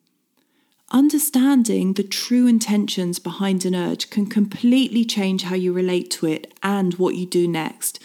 Understanding 0.90 1.94
the 1.94 2.02
true 2.02 2.46
intentions 2.46 3.18
behind 3.18 3.64
an 3.64 3.74
urge 3.74 4.10
can 4.10 4.26
completely 4.26 5.04
change 5.04 5.44
how 5.44 5.54
you 5.54 5.72
relate 5.72 6.10
to 6.12 6.26
it 6.26 6.52
and 6.62 6.94
what 6.94 7.14
you 7.14 7.26
do 7.26 7.48
next, 7.48 7.98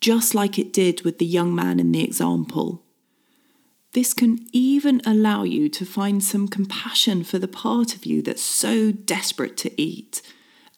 just 0.00 0.34
like 0.34 0.58
it 0.58 0.72
did 0.72 1.02
with 1.02 1.18
the 1.18 1.26
young 1.26 1.54
man 1.54 1.78
in 1.78 1.92
the 1.92 2.02
example. 2.02 2.82
This 3.92 4.14
can 4.14 4.46
even 4.52 5.00
allow 5.04 5.42
you 5.42 5.68
to 5.68 5.84
find 5.84 6.22
some 6.22 6.48
compassion 6.48 7.24
for 7.24 7.38
the 7.38 7.48
part 7.48 7.94
of 7.94 8.06
you 8.06 8.22
that's 8.22 8.42
so 8.42 8.90
desperate 8.90 9.56
to 9.58 9.80
eat. 9.80 10.22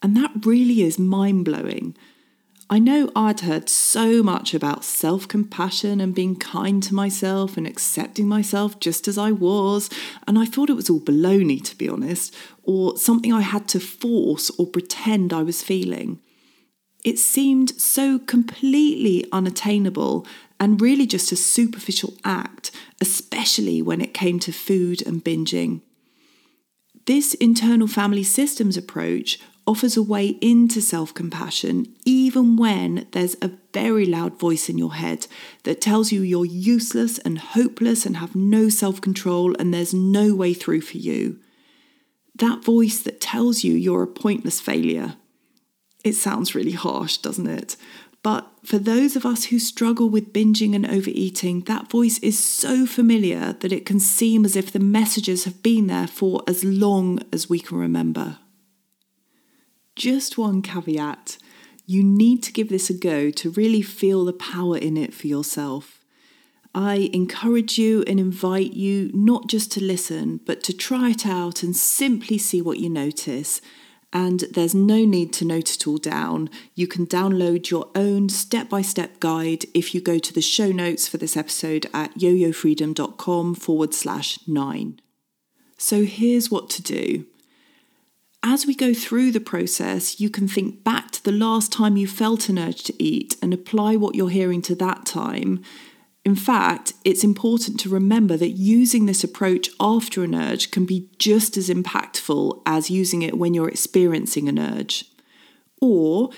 And 0.03 0.17
that 0.17 0.45
really 0.45 0.83
is 0.83 0.99
mind 0.99 1.45
blowing 1.45 1.97
I 2.71 2.79
know 2.79 3.11
I'd 3.15 3.41
heard 3.41 3.69
so 3.69 4.23
much 4.23 4.55
about 4.55 4.85
self 4.85 5.29
compassion 5.29 6.01
and 6.01 6.15
being 6.15 6.37
kind 6.37 6.83
to 6.85 6.95
myself 6.95 7.57
and 7.57 7.67
accepting 7.67 8.27
myself 8.27 8.81
just 8.81 9.07
as 9.07 9.19
I 9.19 9.33
was, 9.33 9.91
and 10.27 10.39
I 10.39 10.47
thought 10.47 10.71
it 10.71 10.77
was 10.77 10.89
all 10.89 11.01
baloney, 11.01 11.63
to 11.65 11.77
be 11.77 11.89
honest, 11.89 12.35
or 12.63 12.97
something 12.97 13.33
I 13.33 13.43
had 13.43 13.69
to 13.69 13.81
force 13.81 14.51
or 14.59 14.67
pretend 14.67 15.33
I 15.33 15.43
was 15.43 15.63
feeling. 15.63 16.21
It 17.05 17.19
seemed 17.19 17.79
so 17.79 18.19
completely 18.19 19.27
unattainable 19.31 20.27
and 20.59 20.81
really 20.81 21.07
just 21.07 21.33
a 21.33 21.37
superficial 21.37 22.15
act, 22.25 22.71
especially 23.01 23.83
when 23.83 24.01
it 24.01 24.15
came 24.15 24.39
to 24.41 24.53
food 24.53 25.07
and 25.07 25.23
binging. 25.23 25.83
This 27.05 27.35
internal 27.35 27.87
family 27.87 28.23
systems 28.23 28.79
approach 28.79 29.39
offers 29.67 29.97
a 29.97 30.03
way 30.03 30.39
into 30.41 30.81
self 30.81 31.15
compassion, 31.15 31.95
even 32.05 32.57
when 32.57 33.07
there's 33.13 33.37
a 33.41 33.53
very 33.73 34.07
loud 34.07 34.39
voice 34.39 34.69
in 34.69 34.79
your 34.79 34.95
head 34.95 35.27
that 35.65 35.81
tells 35.81 36.13
you 36.13 36.23
you're 36.23 36.45
useless 36.45 37.19
and 37.19 37.39
hopeless 37.39 38.07
and 38.07 38.19
have 38.19 38.35
no 38.35 38.69
self 38.69 39.01
control 39.01 39.55
and 39.59 39.73
there's 39.73 39.95
no 39.95 40.35
way 40.35 40.55
through 40.55 40.83
for 40.83 40.99
you. 40.99 41.39
That 42.37 42.65
voice 42.65 43.01
that 43.03 43.21
tells 43.21 43.65
you 43.65 43.75
you're 43.75 44.03
a 44.03 44.09
pointless 44.09 44.61
failure. 44.61 45.17
It 46.05 46.15
sounds 46.15 46.55
really 46.55 46.73
harsh, 46.73 47.19
doesn't 47.19 47.47
it? 47.47 47.77
But 48.23 48.51
for 48.65 48.79
those 48.79 49.17
of 49.17 49.27
us 49.27 49.45
who 49.45 49.59
struggle 49.59 50.09
with 50.09 50.33
binging 50.33 50.75
and 50.75 50.87
overeating, 50.87 51.61
that 51.63 51.91
voice 51.91 52.19
is 52.21 52.43
so 52.43 52.87
familiar 52.87 53.53
that 53.61 53.73
it 53.73 53.85
can 53.85 54.01
seem 54.01 54.47
as 54.47 54.57
if 54.57 54.73
the 54.73 54.79
messages 54.79 55.45
have 55.45 55.63
been 55.63 55.87
there 55.89 56.07
for 56.07 56.43
as 56.49 56.65
long 56.65 57.21
as 57.33 57.51
we 57.51 57.61
can 57.61 57.77
remember. 57.77 58.39
Just 59.97 60.37
one 60.37 60.63
caveat 60.63 61.39
you 61.87 62.03
need 62.03 62.43
to 62.43 62.53
give 62.53 62.69
this 62.69 62.89
a 62.89 62.95
go 62.95 63.31
to 63.31 63.51
really 63.51 63.83
feel 63.83 64.25
the 64.25 64.33
power 64.33 64.77
in 64.77 64.97
it 64.97 65.13
for 65.13 65.27
yourself. 65.27 66.01
I 66.75 67.11
encourage 67.13 67.79
you 67.79 68.03
and 68.07 68.19
invite 68.19 68.73
you 68.73 69.11
not 69.13 69.49
just 69.49 69.71
to 69.73 69.85
listen, 69.85 70.41
but 70.45 70.63
to 70.65 70.73
try 70.73 71.11
it 71.11 71.27
out 71.27 71.63
and 71.63 71.77
simply 71.77 72.39
see 72.39 72.61
what 72.61 72.79
you 72.79 72.89
notice. 72.89 73.61
And 74.13 74.41
there's 74.51 74.75
no 74.75 75.05
need 75.05 75.33
to 75.35 75.45
note 75.45 75.75
it 75.75 75.87
all 75.87 75.99
down. 75.99 76.49
You 76.75 76.87
can 76.87 77.07
download 77.07 77.71
your 77.71 77.91
own 77.95 78.29
step 78.29 78.69
by 78.69 78.83
step 78.83 79.21
guide 79.21 79.67
if 79.75 79.95
you 79.95 80.01
go 80.01 80.19
to 80.19 80.33
the 80.33 80.41
show 80.41 80.73
notes 80.73 81.07
for 81.07 81.19
this 81.19 81.37
episode 81.37 81.87
at 81.93 82.15
yoyofreedom.com 82.15 83.55
forward 83.57 83.93
slash 83.93 84.39
nine. 84.49 85.01
So 85.77 86.05
here's 86.05 86.51
what 86.51 86.71
to 86.71 86.83
do 86.83 87.27
as 88.45 88.67
we 88.67 88.75
go 88.75 88.93
through 88.93 89.33
the 89.33 89.41
process, 89.41 90.21
you 90.21 90.29
can 90.29 90.47
think 90.47 90.85
back 90.85 91.11
to 91.11 91.25
the 91.25 91.33
last 91.33 91.73
time 91.73 91.97
you 91.97 92.07
felt 92.07 92.51
an 92.51 92.59
urge 92.59 92.83
to 92.85 93.03
eat 93.03 93.37
and 93.41 93.55
apply 93.55 93.97
what 93.97 94.15
you're 94.15 94.29
hearing 94.29 94.61
to 94.61 94.75
that 94.75 95.07
time. 95.07 95.63
In 96.27 96.37
fact, 96.37 96.93
it's 97.05 97.25
important 97.25 97.81
to 97.81 97.89
remember 97.89 98.37
that 98.37 98.51
using 98.51 99.07
this 99.07 99.25
approach 99.25 99.71
after 99.81 100.23
an 100.23 100.35
urge 100.35 100.71
can 100.71 100.85
be 100.85 101.09
just 101.19 101.57
as 101.57 101.71
impactful 101.71 102.61
as 102.67 102.91
using 102.91 103.23
it 103.23 103.39
when 103.39 103.55
you're 103.55 103.69
experiencing 103.69 104.47
an 104.47 104.59
urge. 104.59 105.07
Or, 105.81 106.29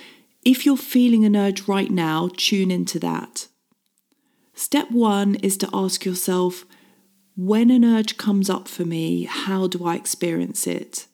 if 0.45 0.65
you're 0.65 0.77
feeling 0.77 1.25
an 1.25 1.35
urge 1.35 1.67
right 1.67 1.91
now, 1.91 2.31
tune 2.37 2.71
into 2.71 3.01
that. 3.01 3.49
Step 4.55 4.93
one 4.93 5.35
is 5.37 5.57
to 5.57 5.69
ask 5.75 6.05
yourself 6.05 6.67
when 7.37 7.71
an 7.71 7.85
urge 7.85 8.17
comes 8.17 8.49
up 8.49 8.69
for 8.69 8.85
me, 8.85 9.25
how 9.25 9.67
do 9.67 9.85
I 9.85 9.97
experience 9.97 10.69
it? 10.69 11.07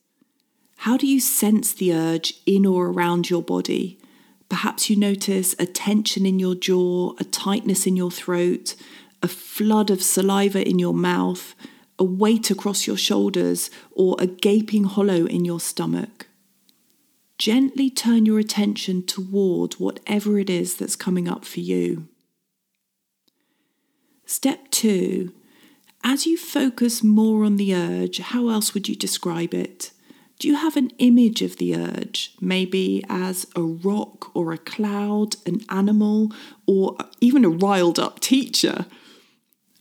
How 0.82 0.96
do 0.96 1.06
you 1.06 1.20
sense 1.20 1.72
the 1.72 1.94
urge 1.94 2.34
in 2.44 2.66
or 2.66 2.88
around 2.88 3.30
your 3.30 3.40
body? 3.40 4.00
Perhaps 4.48 4.90
you 4.90 4.96
notice 4.96 5.54
a 5.56 5.64
tension 5.64 6.26
in 6.26 6.40
your 6.40 6.56
jaw, 6.56 7.12
a 7.20 7.24
tightness 7.24 7.86
in 7.86 7.94
your 7.94 8.10
throat, 8.10 8.74
a 9.22 9.28
flood 9.28 9.90
of 9.90 10.02
saliva 10.02 10.68
in 10.68 10.80
your 10.80 10.92
mouth, 10.92 11.54
a 12.00 12.02
weight 12.02 12.50
across 12.50 12.84
your 12.84 12.96
shoulders, 12.96 13.70
or 13.92 14.16
a 14.18 14.26
gaping 14.26 14.82
hollow 14.82 15.24
in 15.24 15.44
your 15.44 15.60
stomach. 15.60 16.26
Gently 17.38 17.88
turn 17.88 18.26
your 18.26 18.40
attention 18.40 19.06
toward 19.06 19.74
whatever 19.74 20.36
it 20.36 20.50
is 20.50 20.74
that's 20.74 20.96
coming 20.96 21.28
up 21.28 21.44
for 21.44 21.60
you. 21.60 22.08
Step 24.26 24.68
two, 24.72 25.32
as 26.02 26.26
you 26.26 26.36
focus 26.36 27.04
more 27.04 27.44
on 27.44 27.56
the 27.56 27.72
urge, 27.72 28.18
how 28.18 28.48
else 28.48 28.74
would 28.74 28.88
you 28.88 28.96
describe 28.96 29.54
it? 29.54 29.92
Do 30.38 30.48
you 30.48 30.56
have 30.56 30.76
an 30.76 30.90
image 30.98 31.40
of 31.42 31.58
the 31.58 31.76
urge, 31.76 32.34
maybe 32.40 33.04
as 33.08 33.46
a 33.54 33.62
rock 33.62 34.34
or 34.34 34.52
a 34.52 34.58
cloud, 34.58 35.36
an 35.46 35.60
animal, 35.68 36.32
or 36.66 36.96
even 37.20 37.44
a 37.44 37.48
riled 37.48 37.98
up 37.98 38.18
teacher? 38.20 38.86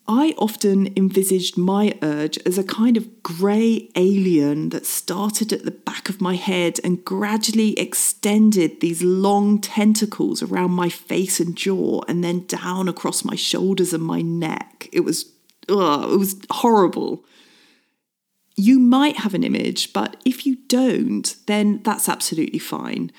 I 0.08 0.36
often 0.38 0.92
envisaged 0.98 1.58
my 1.58 1.98
urge 2.02 2.38
as 2.40 2.58
a 2.58 2.64
kind 2.64 2.98
of 2.98 3.24
grey 3.24 3.90
alien 3.96 4.70
that 4.70 4.86
started 4.86 5.54
at 5.54 5.64
the 5.64 5.72
back 5.72 6.10
of 6.10 6.20
my 6.20 6.36
head 6.36 6.80
and 6.84 7.06
gradually 7.06 7.80
extended 7.80 8.82
these 8.82 9.02
long 9.02 9.62
tentacles 9.62 10.44
around 10.44 10.72
my 10.72 10.90
face 10.90 11.40
and 11.40 11.56
jaw 11.56 12.02
and 12.08 12.24
then 12.24 12.46
down 12.46 12.90
across 12.90 13.24
my 13.24 13.36
shoulders 13.36 13.94
and 13.94 14.04
my 14.04 14.22
neck. 14.22 14.90
It 14.92 15.02
was, 15.02 15.32
ugh, 15.70 16.12
it 16.12 16.18
was 16.18 16.36
horrible 16.50 17.24
you 18.56 18.80
might 18.80 19.18
have 19.18 19.34
an 19.34 19.44
image, 19.44 19.94
but 19.94 20.18
if 20.26 20.46
you 20.46 20.58
don't, 20.68 21.36
then 21.48 21.82
that's 21.84 22.10
absolutely 22.10 22.60
fine. 22.60 23.12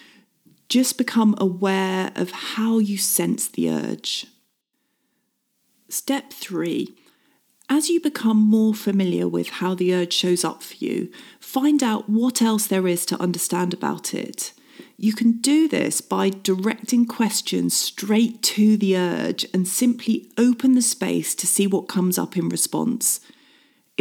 Just 0.69 0.99
become 0.99 1.35
aware 1.39 2.13
of 2.15 2.31
how 2.31 2.79
you 2.79 2.97
sense 2.97 3.49
the 3.49 3.71
urge. 3.71 4.27
Step 5.89 6.33
three. 6.33 6.95
As 7.69 7.89
you 7.89 8.01
become 8.01 8.37
more 8.37 8.75
familiar 8.75 9.29
with 9.29 9.49
how 9.49 9.75
the 9.75 9.95
urge 9.95 10.13
shows 10.13 10.45
up 10.45 10.63
for 10.63 10.75
you, 10.77 11.11
find 11.41 11.83
out 11.83 12.09
what 12.09 12.43
else 12.43 12.67
there 12.67 12.87
is 12.87 13.07
to 13.07 13.21
understand 13.21 13.73
about 13.73 14.15
it. 14.15 14.53
You 14.97 15.15
can 15.15 15.41
do 15.41 15.69
this 15.69 16.01
by 16.01 16.31
directing 16.31 17.07
questions 17.07 17.77
straight 17.77 18.43
to 18.43 18.77
the 18.77 18.97
urge 18.97 19.47
and 19.53 19.67
simply 19.67 20.31
open 20.39 20.75
the 20.75 20.83
space 20.83 21.35
to 21.37 21.47
see 21.47 21.67
what 21.67 21.89
comes 21.89 22.19
up 22.19 22.37
in 22.37 22.49
response. 22.49 23.21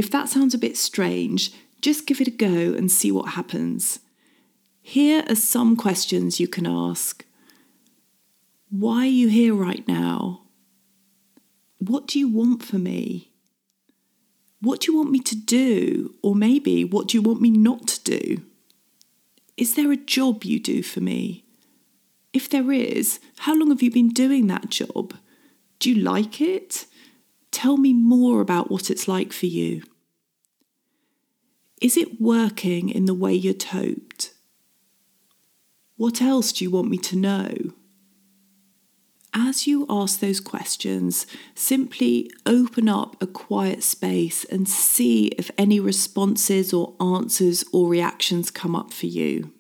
If 0.02 0.10
that 0.10 0.30
sounds 0.30 0.56
a 0.56 0.58
bit 0.58 0.78
strange, 0.78 1.54
just 1.80 2.08
give 2.08 2.20
it 2.20 2.28
a 2.28 2.32
go 2.32 2.74
and 2.74 2.92
see 2.92 3.12
what 3.12 3.34
happens. 3.34 4.00
Here 4.82 5.24
are 5.30 5.36
some 5.36 5.76
questions 5.76 6.40
you 6.40 6.48
can 6.48 6.66
ask 6.66 7.24
Why 8.72 9.02
are 9.02 9.18
you 9.22 9.28
here 9.28 9.54
right 9.54 9.88
now? 9.88 10.42
What 11.78 12.08
do 12.08 12.18
you 12.18 12.28
want 12.28 12.64
for 12.64 12.80
me? 12.80 13.30
What 14.60 14.80
do 14.80 14.92
you 14.92 14.98
want 14.98 15.12
me 15.12 15.20
to 15.20 15.36
do? 15.36 16.16
Or 16.24 16.34
maybe, 16.34 16.84
what 16.84 17.08
do 17.08 17.16
you 17.16 17.22
want 17.22 17.40
me 17.40 17.52
not 17.52 17.88
to 17.90 18.04
do? 18.04 18.42
Is 19.56 19.76
there 19.76 19.92
a 19.92 19.98
job 19.98 20.44
you 20.44 20.60
do 20.60 20.82
for 20.82 21.02
me? 21.02 21.46
If 22.34 22.50
there 22.50 22.72
is, 22.72 23.20
how 23.38 23.56
long 23.56 23.70
have 23.70 23.84
you 23.84 23.92
been 23.92 24.10
doing 24.10 24.48
that 24.48 24.72
job? 24.72 25.14
Do 25.78 25.92
you 25.92 26.02
like 26.02 26.42
it? 26.42 26.88
Tell 27.52 27.78
me 27.78 27.94
more 27.94 28.42
about 28.42 28.72
what 28.72 28.90
it's 28.90 29.08
like 29.08 29.32
for 29.32 29.46
you. 29.46 29.84
Is 31.82 31.98
it 31.98 32.22
working 32.22 32.90
in 32.90 33.06
the 33.06 33.14
way 33.14 33.34
you'd 33.34 33.64
hoped? 33.64 34.34
What 35.98 36.22
else 36.22 36.52
do 36.52 36.64
you 36.64 36.72
want 36.72 36.90
me 36.90 36.98
to 37.00 37.16
know? 37.16 37.54
As 39.34 39.66
you 39.66 39.86
ask 39.90 40.20
those 40.20 40.40
questions, 40.40 41.26
simply 41.56 42.30
open 42.46 42.88
up 42.88 43.22
a 43.22 43.28
quiet 43.28 43.82
space 43.82 44.44
and 44.46 44.68
see 44.68 45.28
if 45.38 45.50
any 45.58 45.80
responses 45.80 46.74
or 46.74 46.96
answers 47.00 47.64
or 47.72 47.88
reactions 47.88 48.52
come 48.52 48.76
up 48.76 48.94
for 48.94 49.08
you. 49.08 49.52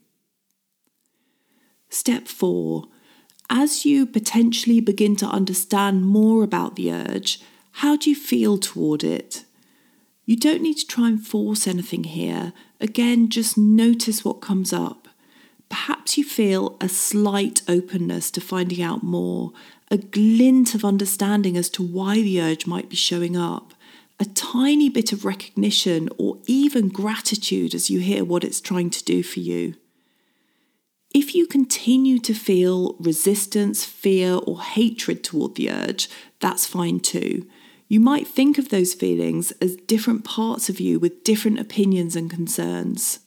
Step 1.89 2.27
four 2.27 2.85
as 3.53 3.85
you 3.85 4.05
potentially 4.05 4.79
begin 4.79 5.13
to 5.17 5.25
understand 5.25 6.05
more 6.05 6.41
about 6.41 6.77
the 6.77 6.89
urge, 6.89 7.41
how 7.73 7.97
do 7.97 8.09
you 8.09 8.15
feel 8.15 8.57
toward 8.57 9.03
it? 9.03 9.43
You 10.31 10.37
don't 10.37 10.61
need 10.61 10.77
to 10.77 10.87
try 10.87 11.09
and 11.09 11.21
force 11.21 11.67
anything 11.67 12.05
here. 12.05 12.53
Again, 12.79 13.27
just 13.27 13.57
notice 13.57 14.23
what 14.23 14.39
comes 14.39 14.71
up. 14.71 15.09
Perhaps 15.67 16.17
you 16.17 16.23
feel 16.23 16.77
a 16.79 16.87
slight 16.87 17.61
openness 17.67 18.31
to 18.31 18.39
finding 18.39 18.81
out 18.81 19.03
more, 19.03 19.51
a 19.89 19.97
glint 19.97 20.73
of 20.73 20.85
understanding 20.85 21.57
as 21.57 21.69
to 21.71 21.83
why 21.83 22.21
the 22.21 22.41
urge 22.41 22.65
might 22.65 22.87
be 22.87 22.95
showing 22.95 23.35
up, 23.35 23.73
a 24.21 24.23
tiny 24.23 24.87
bit 24.87 25.11
of 25.11 25.25
recognition 25.25 26.07
or 26.17 26.37
even 26.47 26.87
gratitude 26.87 27.75
as 27.75 27.89
you 27.89 27.99
hear 27.99 28.23
what 28.23 28.45
it's 28.45 28.61
trying 28.61 28.89
to 28.91 29.03
do 29.03 29.23
for 29.23 29.41
you. 29.41 29.75
If 31.13 31.35
you 31.35 31.45
continue 31.45 32.19
to 32.19 32.33
feel 32.33 32.95
resistance, 33.01 33.83
fear, 33.83 34.35
or 34.35 34.61
hatred 34.61 35.25
toward 35.25 35.55
the 35.55 35.69
urge, 35.69 36.09
that's 36.39 36.65
fine 36.65 37.01
too. 37.01 37.47
You 37.91 37.99
might 37.99 38.25
think 38.25 38.57
of 38.57 38.69
those 38.69 38.93
feelings 38.93 39.51
as 39.59 39.75
different 39.75 40.23
parts 40.23 40.69
of 40.69 40.79
you 40.79 40.97
with 40.97 41.25
different 41.25 41.59
opinions 41.59 42.15
and 42.15 42.29
concerns. 42.29 43.19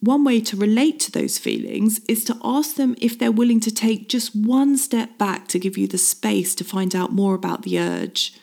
One 0.00 0.24
way 0.24 0.42
to 0.42 0.58
relate 0.58 1.00
to 1.00 1.10
those 1.10 1.38
feelings 1.38 2.02
is 2.06 2.22
to 2.24 2.36
ask 2.44 2.76
them 2.76 2.94
if 3.00 3.18
they're 3.18 3.32
willing 3.32 3.60
to 3.60 3.72
take 3.72 4.10
just 4.10 4.36
one 4.36 4.76
step 4.76 5.16
back 5.16 5.48
to 5.48 5.58
give 5.58 5.78
you 5.78 5.86
the 5.86 5.96
space 5.96 6.54
to 6.56 6.64
find 6.64 6.94
out 6.94 7.14
more 7.14 7.34
about 7.34 7.62
the 7.62 7.78
urge. 7.78 8.34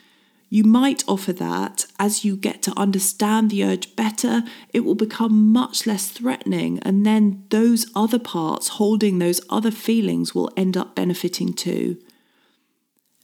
You 0.48 0.64
might 0.64 1.04
offer 1.06 1.32
that 1.34 1.86
as 2.00 2.24
you 2.24 2.34
get 2.34 2.60
to 2.62 2.76
understand 2.76 3.50
the 3.50 3.62
urge 3.62 3.94
better, 3.94 4.42
it 4.72 4.80
will 4.80 4.96
become 4.96 5.52
much 5.52 5.86
less 5.86 6.08
threatening, 6.08 6.80
and 6.80 7.06
then 7.06 7.44
those 7.50 7.86
other 7.94 8.18
parts 8.18 8.66
holding 8.66 9.20
those 9.20 9.40
other 9.48 9.70
feelings 9.70 10.34
will 10.34 10.50
end 10.56 10.76
up 10.76 10.96
benefiting 10.96 11.52
too. 11.52 11.98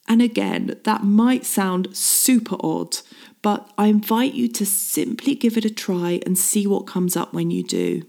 And 0.08 0.22
again, 0.22 0.80
that 0.84 1.04
might 1.04 1.44
sound 1.44 1.94
super 1.94 2.56
odd, 2.60 2.96
but 3.42 3.70
I 3.76 3.88
invite 3.88 4.32
you 4.32 4.48
to 4.48 4.64
simply 4.64 5.34
give 5.34 5.58
it 5.58 5.66
a 5.66 5.70
try 5.70 6.20
and 6.24 6.38
see 6.38 6.66
what 6.66 6.86
comes 6.86 7.14
up 7.14 7.34
when 7.34 7.50
you 7.50 7.62
do. 7.62 8.02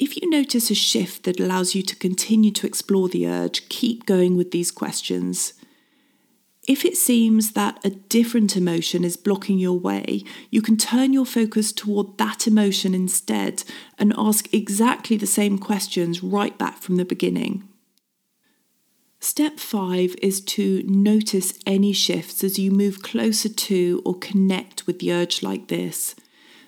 If 0.00 0.16
you 0.16 0.28
notice 0.30 0.70
a 0.70 0.74
shift 0.74 1.24
that 1.24 1.38
allows 1.38 1.74
you 1.74 1.82
to 1.82 1.94
continue 1.94 2.50
to 2.52 2.66
explore 2.66 3.08
the 3.08 3.28
urge, 3.28 3.68
keep 3.68 4.06
going 4.06 4.34
with 4.34 4.50
these 4.50 4.70
questions. 4.70 5.52
If 6.66 6.84
it 6.84 6.96
seems 6.96 7.52
that 7.52 7.84
a 7.84 7.90
different 7.90 8.56
emotion 8.56 9.04
is 9.04 9.16
blocking 9.16 9.58
your 9.58 9.78
way, 9.78 10.24
you 10.50 10.62
can 10.62 10.76
turn 10.76 11.12
your 11.12 11.26
focus 11.26 11.70
toward 11.70 12.16
that 12.18 12.46
emotion 12.46 12.94
instead 12.94 13.64
and 13.98 14.14
ask 14.16 14.52
exactly 14.54 15.16
the 15.16 15.26
same 15.26 15.58
questions 15.58 16.22
right 16.22 16.56
back 16.56 16.78
from 16.78 16.96
the 16.96 17.04
beginning. 17.04 17.68
Step 19.24 19.60
five 19.60 20.16
is 20.20 20.40
to 20.40 20.82
notice 20.82 21.54
any 21.64 21.92
shifts 21.92 22.42
as 22.42 22.58
you 22.58 22.72
move 22.72 23.02
closer 23.02 23.48
to 23.48 24.02
or 24.04 24.18
connect 24.18 24.84
with 24.84 24.98
the 24.98 25.12
urge 25.12 25.44
like 25.44 25.68
this. 25.68 26.16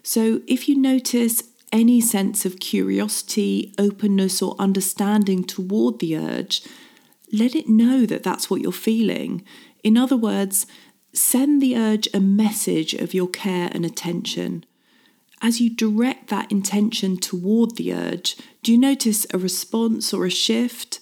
So, 0.04 0.40
if 0.46 0.68
you 0.68 0.76
notice 0.76 1.42
any 1.72 2.00
sense 2.00 2.46
of 2.46 2.60
curiosity, 2.60 3.74
openness, 3.76 4.40
or 4.40 4.54
understanding 4.60 5.42
toward 5.42 5.98
the 5.98 6.16
urge, 6.16 6.62
let 7.32 7.56
it 7.56 7.68
know 7.68 8.06
that 8.06 8.22
that's 8.22 8.48
what 8.48 8.60
you're 8.60 8.70
feeling. 8.70 9.42
In 9.82 9.98
other 9.98 10.16
words, 10.16 10.64
send 11.12 11.60
the 11.60 11.76
urge 11.76 12.08
a 12.14 12.20
message 12.20 12.94
of 12.94 13.12
your 13.12 13.28
care 13.28 13.68
and 13.72 13.84
attention. 13.84 14.64
As 15.42 15.60
you 15.60 15.70
direct 15.70 16.28
that 16.28 16.52
intention 16.52 17.16
toward 17.16 17.74
the 17.74 17.92
urge, 17.92 18.36
do 18.62 18.70
you 18.70 18.78
notice 18.78 19.26
a 19.34 19.38
response 19.38 20.14
or 20.14 20.24
a 20.24 20.30
shift? 20.30 21.00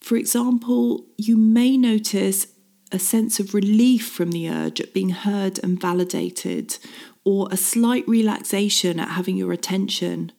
For 0.00 0.16
example, 0.16 1.06
you 1.16 1.36
may 1.36 1.76
notice 1.76 2.46
a 2.90 2.98
sense 2.98 3.38
of 3.38 3.54
relief 3.54 4.08
from 4.08 4.30
the 4.30 4.48
urge 4.48 4.80
at 4.80 4.94
being 4.94 5.10
heard 5.10 5.62
and 5.62 5.80
validated, 5.80 6.78
or 7.24 7.48
a 7.50 7.56
slight 7.56 8.08
relaxation 8.08 8.98
at 8.98 9.10
having 9.10 9.36
your 9.36 9.52
attention. 9.52 10.32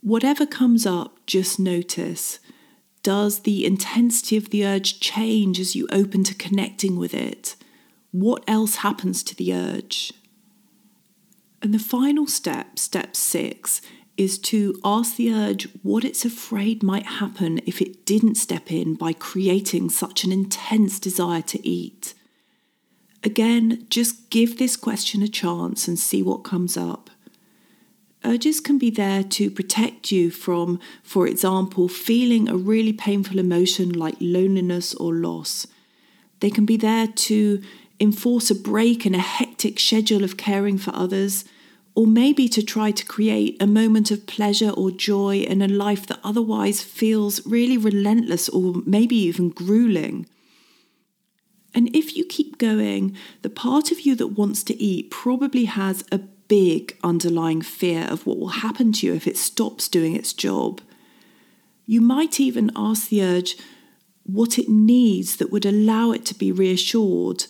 Whatever 0.00 0.46
comes 0.46 0.86
up, 0.86 1.18
just 1.26 1.58
notice. 1.58 2.38
Does 3.02 3.40
the 3.40 3.66
intensity 3.66 4.36
of 4.36 4.50
the 4.50 4.64
urge 4.64 5.00
change 5.00 5.58
as 5.58 5.74
you 5.74 5.88
open 5.90 6.22
to 6.24 6.34
connecting 6.34 6.96
with 6.96 7.14
it? 7.14 7.56
What 8.12 8.44
else 8.46 8.76
happens 8.76 9.22
to 9.24 9.34
the 9.34 9.54
urge? 9.54 10.12
And 11.62 11.74
the 11.74 11.78
final 11.78 12.26
step, 12.26 12.78
step 12.78 13.16
six, 13.16 13.80
is 14.20 14.38
to 14.38 14.78
ask 14.84 15.16
the 15.16 15.32
urge 15.32 15.66
what 15.82 16.04
it's 16.04 16.26
afraid 16.26 16.82
might 16.82 17.06
happen 17.06 17.58
if 17.64 17.80
it 17.80 18.04
didn't 18.04 18.34
step 18.34 18.70
in 18.70 18.94
by 18.94 19.14
creating 19.14 19.88
such 19.88 20.24
an 20.24 20.30
intense 20.30 21.00
desire 21.00 21.40
to 21.40 21.66
eat. 21.66 22.12
Again, 23.24 23.86
just 23.88 24.28
give 24.28 24.58
this 24.58 24.76
question 24.76 25.22
a 25.22 25.28
chance 25.28 25.88
and 25.88 25.98
see 25.98 26.22
what 26.22 26.44
comes 26.44 26.76
up. 26.76 27.08
Urges 28.22 28.60
can 28.60 28.76
be 28.76 28.90
there 28.90 29.22
to 29.22 29.50
protect 29.50 30.12
you 30.12 30.30
from, 30.30 30.78
for 31.02 31.26
example, 31.26 31.88
feeling 31.88 32.46
a 32.46 32.58
really 32.58 32.92
painful 32.92 33.38
emotion 33.38 33.90
like 33.90 34.16
loneliness 34.20 34.94
or 34.96 35.14
loss. 35.14 35.66
They 36.40 36.50
can 36.50 36.66
be 36.66 36.76
there 36.76 37.06
to 37.06 37.62
enforce 37.98 38.50
a 38.50 38.54
break 38.54 39.06
in 39.06 39.14
a 39.14 39.18
hectic 39.18 39.80
schedule 39.80 40.24
of 40.24 40.36
caring 40.36 40.76
for 40.76 40.94
others, 40.94 41.46
or 41.94 42.06
maybe 42.06 42.48
to 42.48 42.62
try 42.62 42.90
to 42.90 43.04
create 43.04 43.60
a 43.60 43.66
moment 43.66 44.10
of 44.10 44.26
pleasure 44.26 44.70
or 44.70 44.90
joy 44.90 45.38
in 45.38 45.60
a 45.60 45.68
life 45.68 46.06
that 46.06 46.20
otherwise 46.22 46.82
feels 46.82 47.44
really 47.46 47.76
relentless 47.76 48.48
or 48.48 48.82
maybe 48.86 49.16
even 49.16 49.50
grueling. 49.50 50.26
And 51.74 51.94
if 51.94 52.16
you 52.16 52.24
keep 52.24 52.58
going, 52.58 53.16
the 53.42 53.50
part 53.50 53.90
of 53.90 54.00
you 54.00 54.14
that 54.16 54.38
wants 54.38 54.62
to 54.64 54.82
eat 54.82 55.10
probably 55.10 55.66
has 55.66 56.04
a 56.10 56.18
big 56.18 56.96
underlying 57.04 57.62
fear 57.62 58.06
of 58.10 58.26
what 58.26 58.38
will 58.38 58.48
happen 58.48 58.92
to 58.92 59.06
you 59.06 59.14
if 59.14 59.26
it 59.26 59.36
stops 59.36 59.88
doing 59.88 60.16
its 60.16 60.32
job. 60.32 60.80
You 61.86 62.00
might 62.00 62.40
even 62.40 62.70
ask 62.74 63.08
the 63.08 63.22
urge 63.22 63.56
what 64.24 64.58
it 64.58 64.68
needs 64.68 65.36
that 65.36 65.50
would 65.52 65.66
allow 65.66 66.12
it 66.12 66.24
to 66.26 66.34
be 66.34 66.52
reassured, 66.52 67.46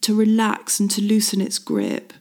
to 0.00 0.14
relax 0.14 0.80
and 0.80 0.90
to 0.92 1.02
loosen 1.02 1.40
its 1.40 1.58
grip. 1.58 2.12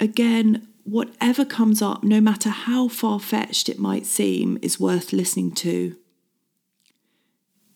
Again, 0.00 0.68
whatever 0.84 1.44
comes 1.44 1.82
up, 1.82 2.04
no 2.04 2.20
matter 2.20 2.50
how 2.50 2.88
far 2.88 3.20
fetched 3.20 3.68
it 3.68 3.78
might 3.78 4.06
seem, 4.06 4.58
is 4.62 4.80
worth 4.80 5.12
listening 5.12 5.52
to. 5.52 5.96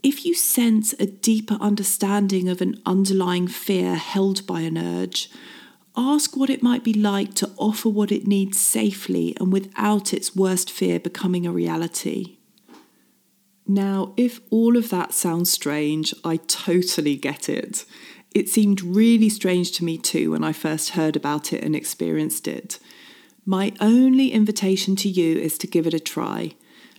If 0.02 0.24
you 0.24 0.34
sense 0.34 0.94
a 0.98 1.06
deeper 1.06 1.58
understanding 1.60 2.48
of 2.48 2.60
an 2.60 2.80
underlying 2.84 3.46
fear 3.46 3.94
held 3.94 4.46
by 4.46 4.60
an 4.60 4.76
urge, 4.76 5.30
Ask 5.96 6.36
what 6.36 6.48
it 6.48 6.62
might 6.62 6.82
be 6.82 6.94
like 6.94 7.34
to 7.34 7.50
offer 7.58 7.88
what 7.88 8.10
it 8.10 8.26
needs 8.26 8.58
safely 8.58 9.36
and 9.38 9.52
without 9.52 10.14
its 10.14 10.34
worst 10.34 10.70
fear 10.70 10.98
becoming 10.98 11.46
a 11.46 11.52
reality. 11.52 12.38
Now, 13.66 14.14
if 14.16 14.40
all 14.50 14.76
of 14.76 14.88
that 14.88 15.12
sounds 15.12 15.52
strange, 15.52 16.14
I 16.24 16.36
totally 16.36 17.16
get 17.16 17.48
it. 17.48 17.84
It 18.34 18.48
seemed 18.48 18.80
really 18.82 19.28
strange 19.28 19.72
to 19.72 19.84
me 19.84 19.98
too 19.98 20.30
when 20.32 20.44
I 20.44 20.52
first 20.52 20.90
heard 20.90 21.16
about 21.16 21.52
it 21.52 21.62
and 21.62 21.76
experienced 21.76 22.48
it. 22.48 22.78
My 23.44 23.72
only 23.80 24.32
invitation 24.32 24.96
to 24.96 25.08
you 25.08 25.38
is 25.38 25.58
to 25.58 25.66
give 25.66 25.86
it 25.86 25.94
a 25.94 26.00
try. 26.00 26.54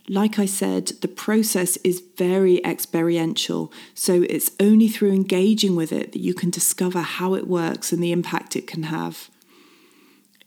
Like 0.06 0.38
I 0.38 0.44
said, 0.44 0.88
the 1.00 1.08
process 1.08 1.78
is 1.78 2.02
very 2.16 2.62
experiential, 2.62 3.72
so 3.94 4.22
it's 4.28 4.50
only 4.60 4.86
through 4.86 5.12
engaging 5.12 5.74
with 5.76 5.92
it 5.92 6.12
that 6.12 6.20
you 6.20 6.34
can 6.34 6.50
discover 6.50 7.00
how 7.00 7.34
it 7.34 7.48
works 7.48 7.90
and 7.90 8.02
the 8.02 8.12
impact 8.12 8.54
it 8.54 8.66
can 8.66 8.84
have. 8.84 9.30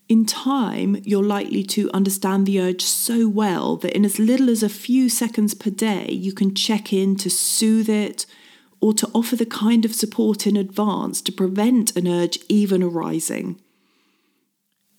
In 0.07 0.25
time, 0.25 1.01
you're 1.03 1.23
likely 1.23 1.63
to 1.63 1.91
understand 1.91 2.45
the 2.45 2.61
urge 2.61 2.83
so 2.83 3.27
well 3.27 3.75
that 3.77 3.93
in 3.93 4.05
as 4.05 4.19
little 4.19 4.49
as 4.49 4.63
a 4.63 4.69
few 4.69 5.09
seconds 5.09 5.53
per 5.53 5.71
day, 5.71 6.11
you 6.11 6.31
can 6.31 6.53
check 6.53 6.93
in 6.93 7.15
to 7.17 7.29
soothe 7.29 7.89
it 7.89 8.25
or 8.79 8.93
to 8.93 9.09
offer 9.13 9.35
the 9.35 9.45
kind 9.45 9.85
of 9.85 9.95
support 9.95 10.45
in 10.45 10.55
advance 10.55 11.21
to 11.21 11.31
prevent 11.31 11.95
an 11.95 12.07
urge 12.07 12.39
even 12.47 12.83
arising. 12.83 13.59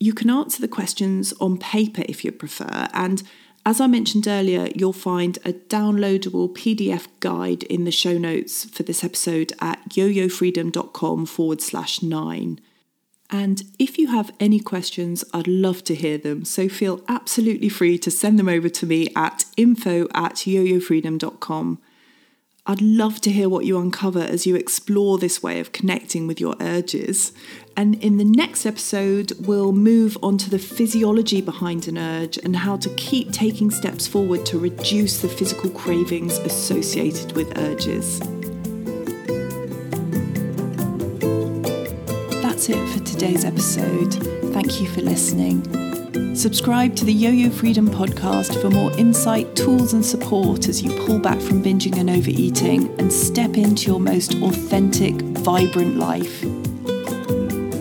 You 0.00 0.12
can 0.12 0.30
answer 0.30 0.60
the 0.60 0.68
questions 0.68 1.32
on 1.40 1.58
paper 1.58 2.02
if 2.08 2.24
you 2.24 2.32
prefer, 2.32 2.88
and 2.92 3.22
as 3.68 3.82
I 3.82 3.86
mentioned 3.86 4.26
earlier, 4.26 4.68
you'll 4.74 4.94
find 4.94 5.36
a 5.44 5.52
downloadable 5.52 6.48
PDF 6.54 7.06
guide 7.20 7.64
in 7.64 7.84
the 7.84 7.90
show 7.90 8.16
notes 8.16 8.64
for 8.64 8.82
this 8.82 9.04
episode 9.04 9.52
at 9.60 9.90
yoyofreedom.com 9.90 11.26
forward 11.26 11.60
slash 11.60 12.02
nine. 12.02 12.60
And 13.30 13.62
if 13.78 13.98
you 13.98 14.06
have 14.06 14.32
any 14.40 14.58
questions, 14.58 15.22
I'd 15.34 15.46
love 15.46 15.84
to 15.84 15.94
hear 15.94 16.16
them. 16.16 16.46
So 16.46 16.68
feel 16.68 17.02
absolutely 17.08 17.68
free 17.68 17.98
to 17.98 18.10
send 18.10 18.38
them 18.38 18.48
over 18.48 18.70
to 18.70 18.86
me 18.86 19.08
at 19.14 19.44
info 19.58 20.08
at 20.14 20.36
yoyofreedom.com. 20.36 21.78
I'd 22.70 22.82
love 22.82 23.22
to 23.22 23.30
hear 23.30 23.48
what 23.48 23.64
you 23.64 23.78
uncover 23.78 24.20
as 24.20 24.46
you 24.46 24.54
explore 24.54 25.16
this 25.16 25.42
way 25.42 25.58
of 25.58 25.72
connecting 25.72 26.26
with 26.26 26.38
your 26.38 26.54
urges. 26.60 27.32
And 27.78 27.94
in 28.04 28.18
the 28.18 28.26
next 28.26 28.66
episode, 28.66 29.32
we'll 29.40 29.72
move 29.72 30.18
on 30.22 30.36
to 30.36 30.50
the 30.50 30.58
physiology 30.58 31.40
behind 31.40 31.88
an 31.88 31.96
urge 31.96 32.36
and 32.36 32.54
how 32.54 32.76
to 32.76 32.90
keep 32.90 33.32
taking 33.32 33.70
steps 33.70 34.06
forward 34.06 34.44
to 34.44 34.58
reduce 34.58 35.22
the 35.22 35.30
physical 35.30 35.70
cravings 35.70 36.36
associated 36.40 37.32
with 37.32 37.56
urges. 37.56 38.18
That's 42.42 42.68
it 42.68 42.88
for 42.90 43.02
today's 43.02 43.46
episode. 43.46 44.12
Thank 44.52 44.78
you 44.78 44.88
for 44.88 45.00
listening. 45.00 45.87
Subscribe 46.34 46.96
to 46.96 47.04
the 47.04 47.12
Yo 47.12 47.30
Yo 47.30 47.50
Freedom 47.50 47.86
podcast 47.88 48.60
for 48.62 48.70
more 48.70 48.90
insight, 48.92 49.54
tools, 49.54 49.92
and 49.92 50.04
support 50.04 50.68
as 50.68 50.82
you 50.82 50.90
pull 51.04 51.18
back 51.18 51.38
from 51.40 51.62
binging 51.62 51.98
and 51.98 52.08
overeating 52.08 52.88
and 52.98 53.12
step 53.12 53.56
into 53.56 53.90
your 53.90 54.00
most 54.00 54.34
authentic, 54.36 55.14
vibrant 55.38 55.96
life. 55.96 56.42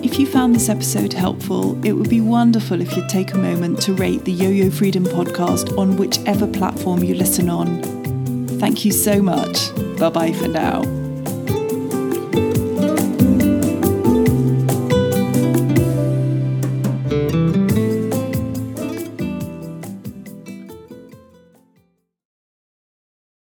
If 0.03 0.19
you 0.19 0.25
found 0.25 0.55
this 0.55 0.67
episode 0.67 1.13
helpful, 1.13 1.83
it 1.85 1.93
would 1.93 2.09
be 2.09 2.21
wonderful 2.21 2.81
if 2.81 2.97
you'd 2.97 3.07
take 3.07 3.33
a 3.33 3.37
moment 3.37 3.81
to 3.83 3.93
rate 3.93 4.25
the 4.25 4.33
Yo 4.33 4.49
Yo 4.49 4.71
Freedom 4.71 5.05
podcast 5.05 5.77
on 5.77 5.95
whichever 5.95 6.47
platform 6.47 7.03
you 7.03 7.15
listen 7.15 7.49
on. 7.49 7.81
Thank 8.59 8.83
you 8.83 8.91
so 8.91 9.21
much. 9.21 9.73
Bye 9.99 10.09
bye 10.09 10.33
for 10.33 10.47
now. 10.47 10.96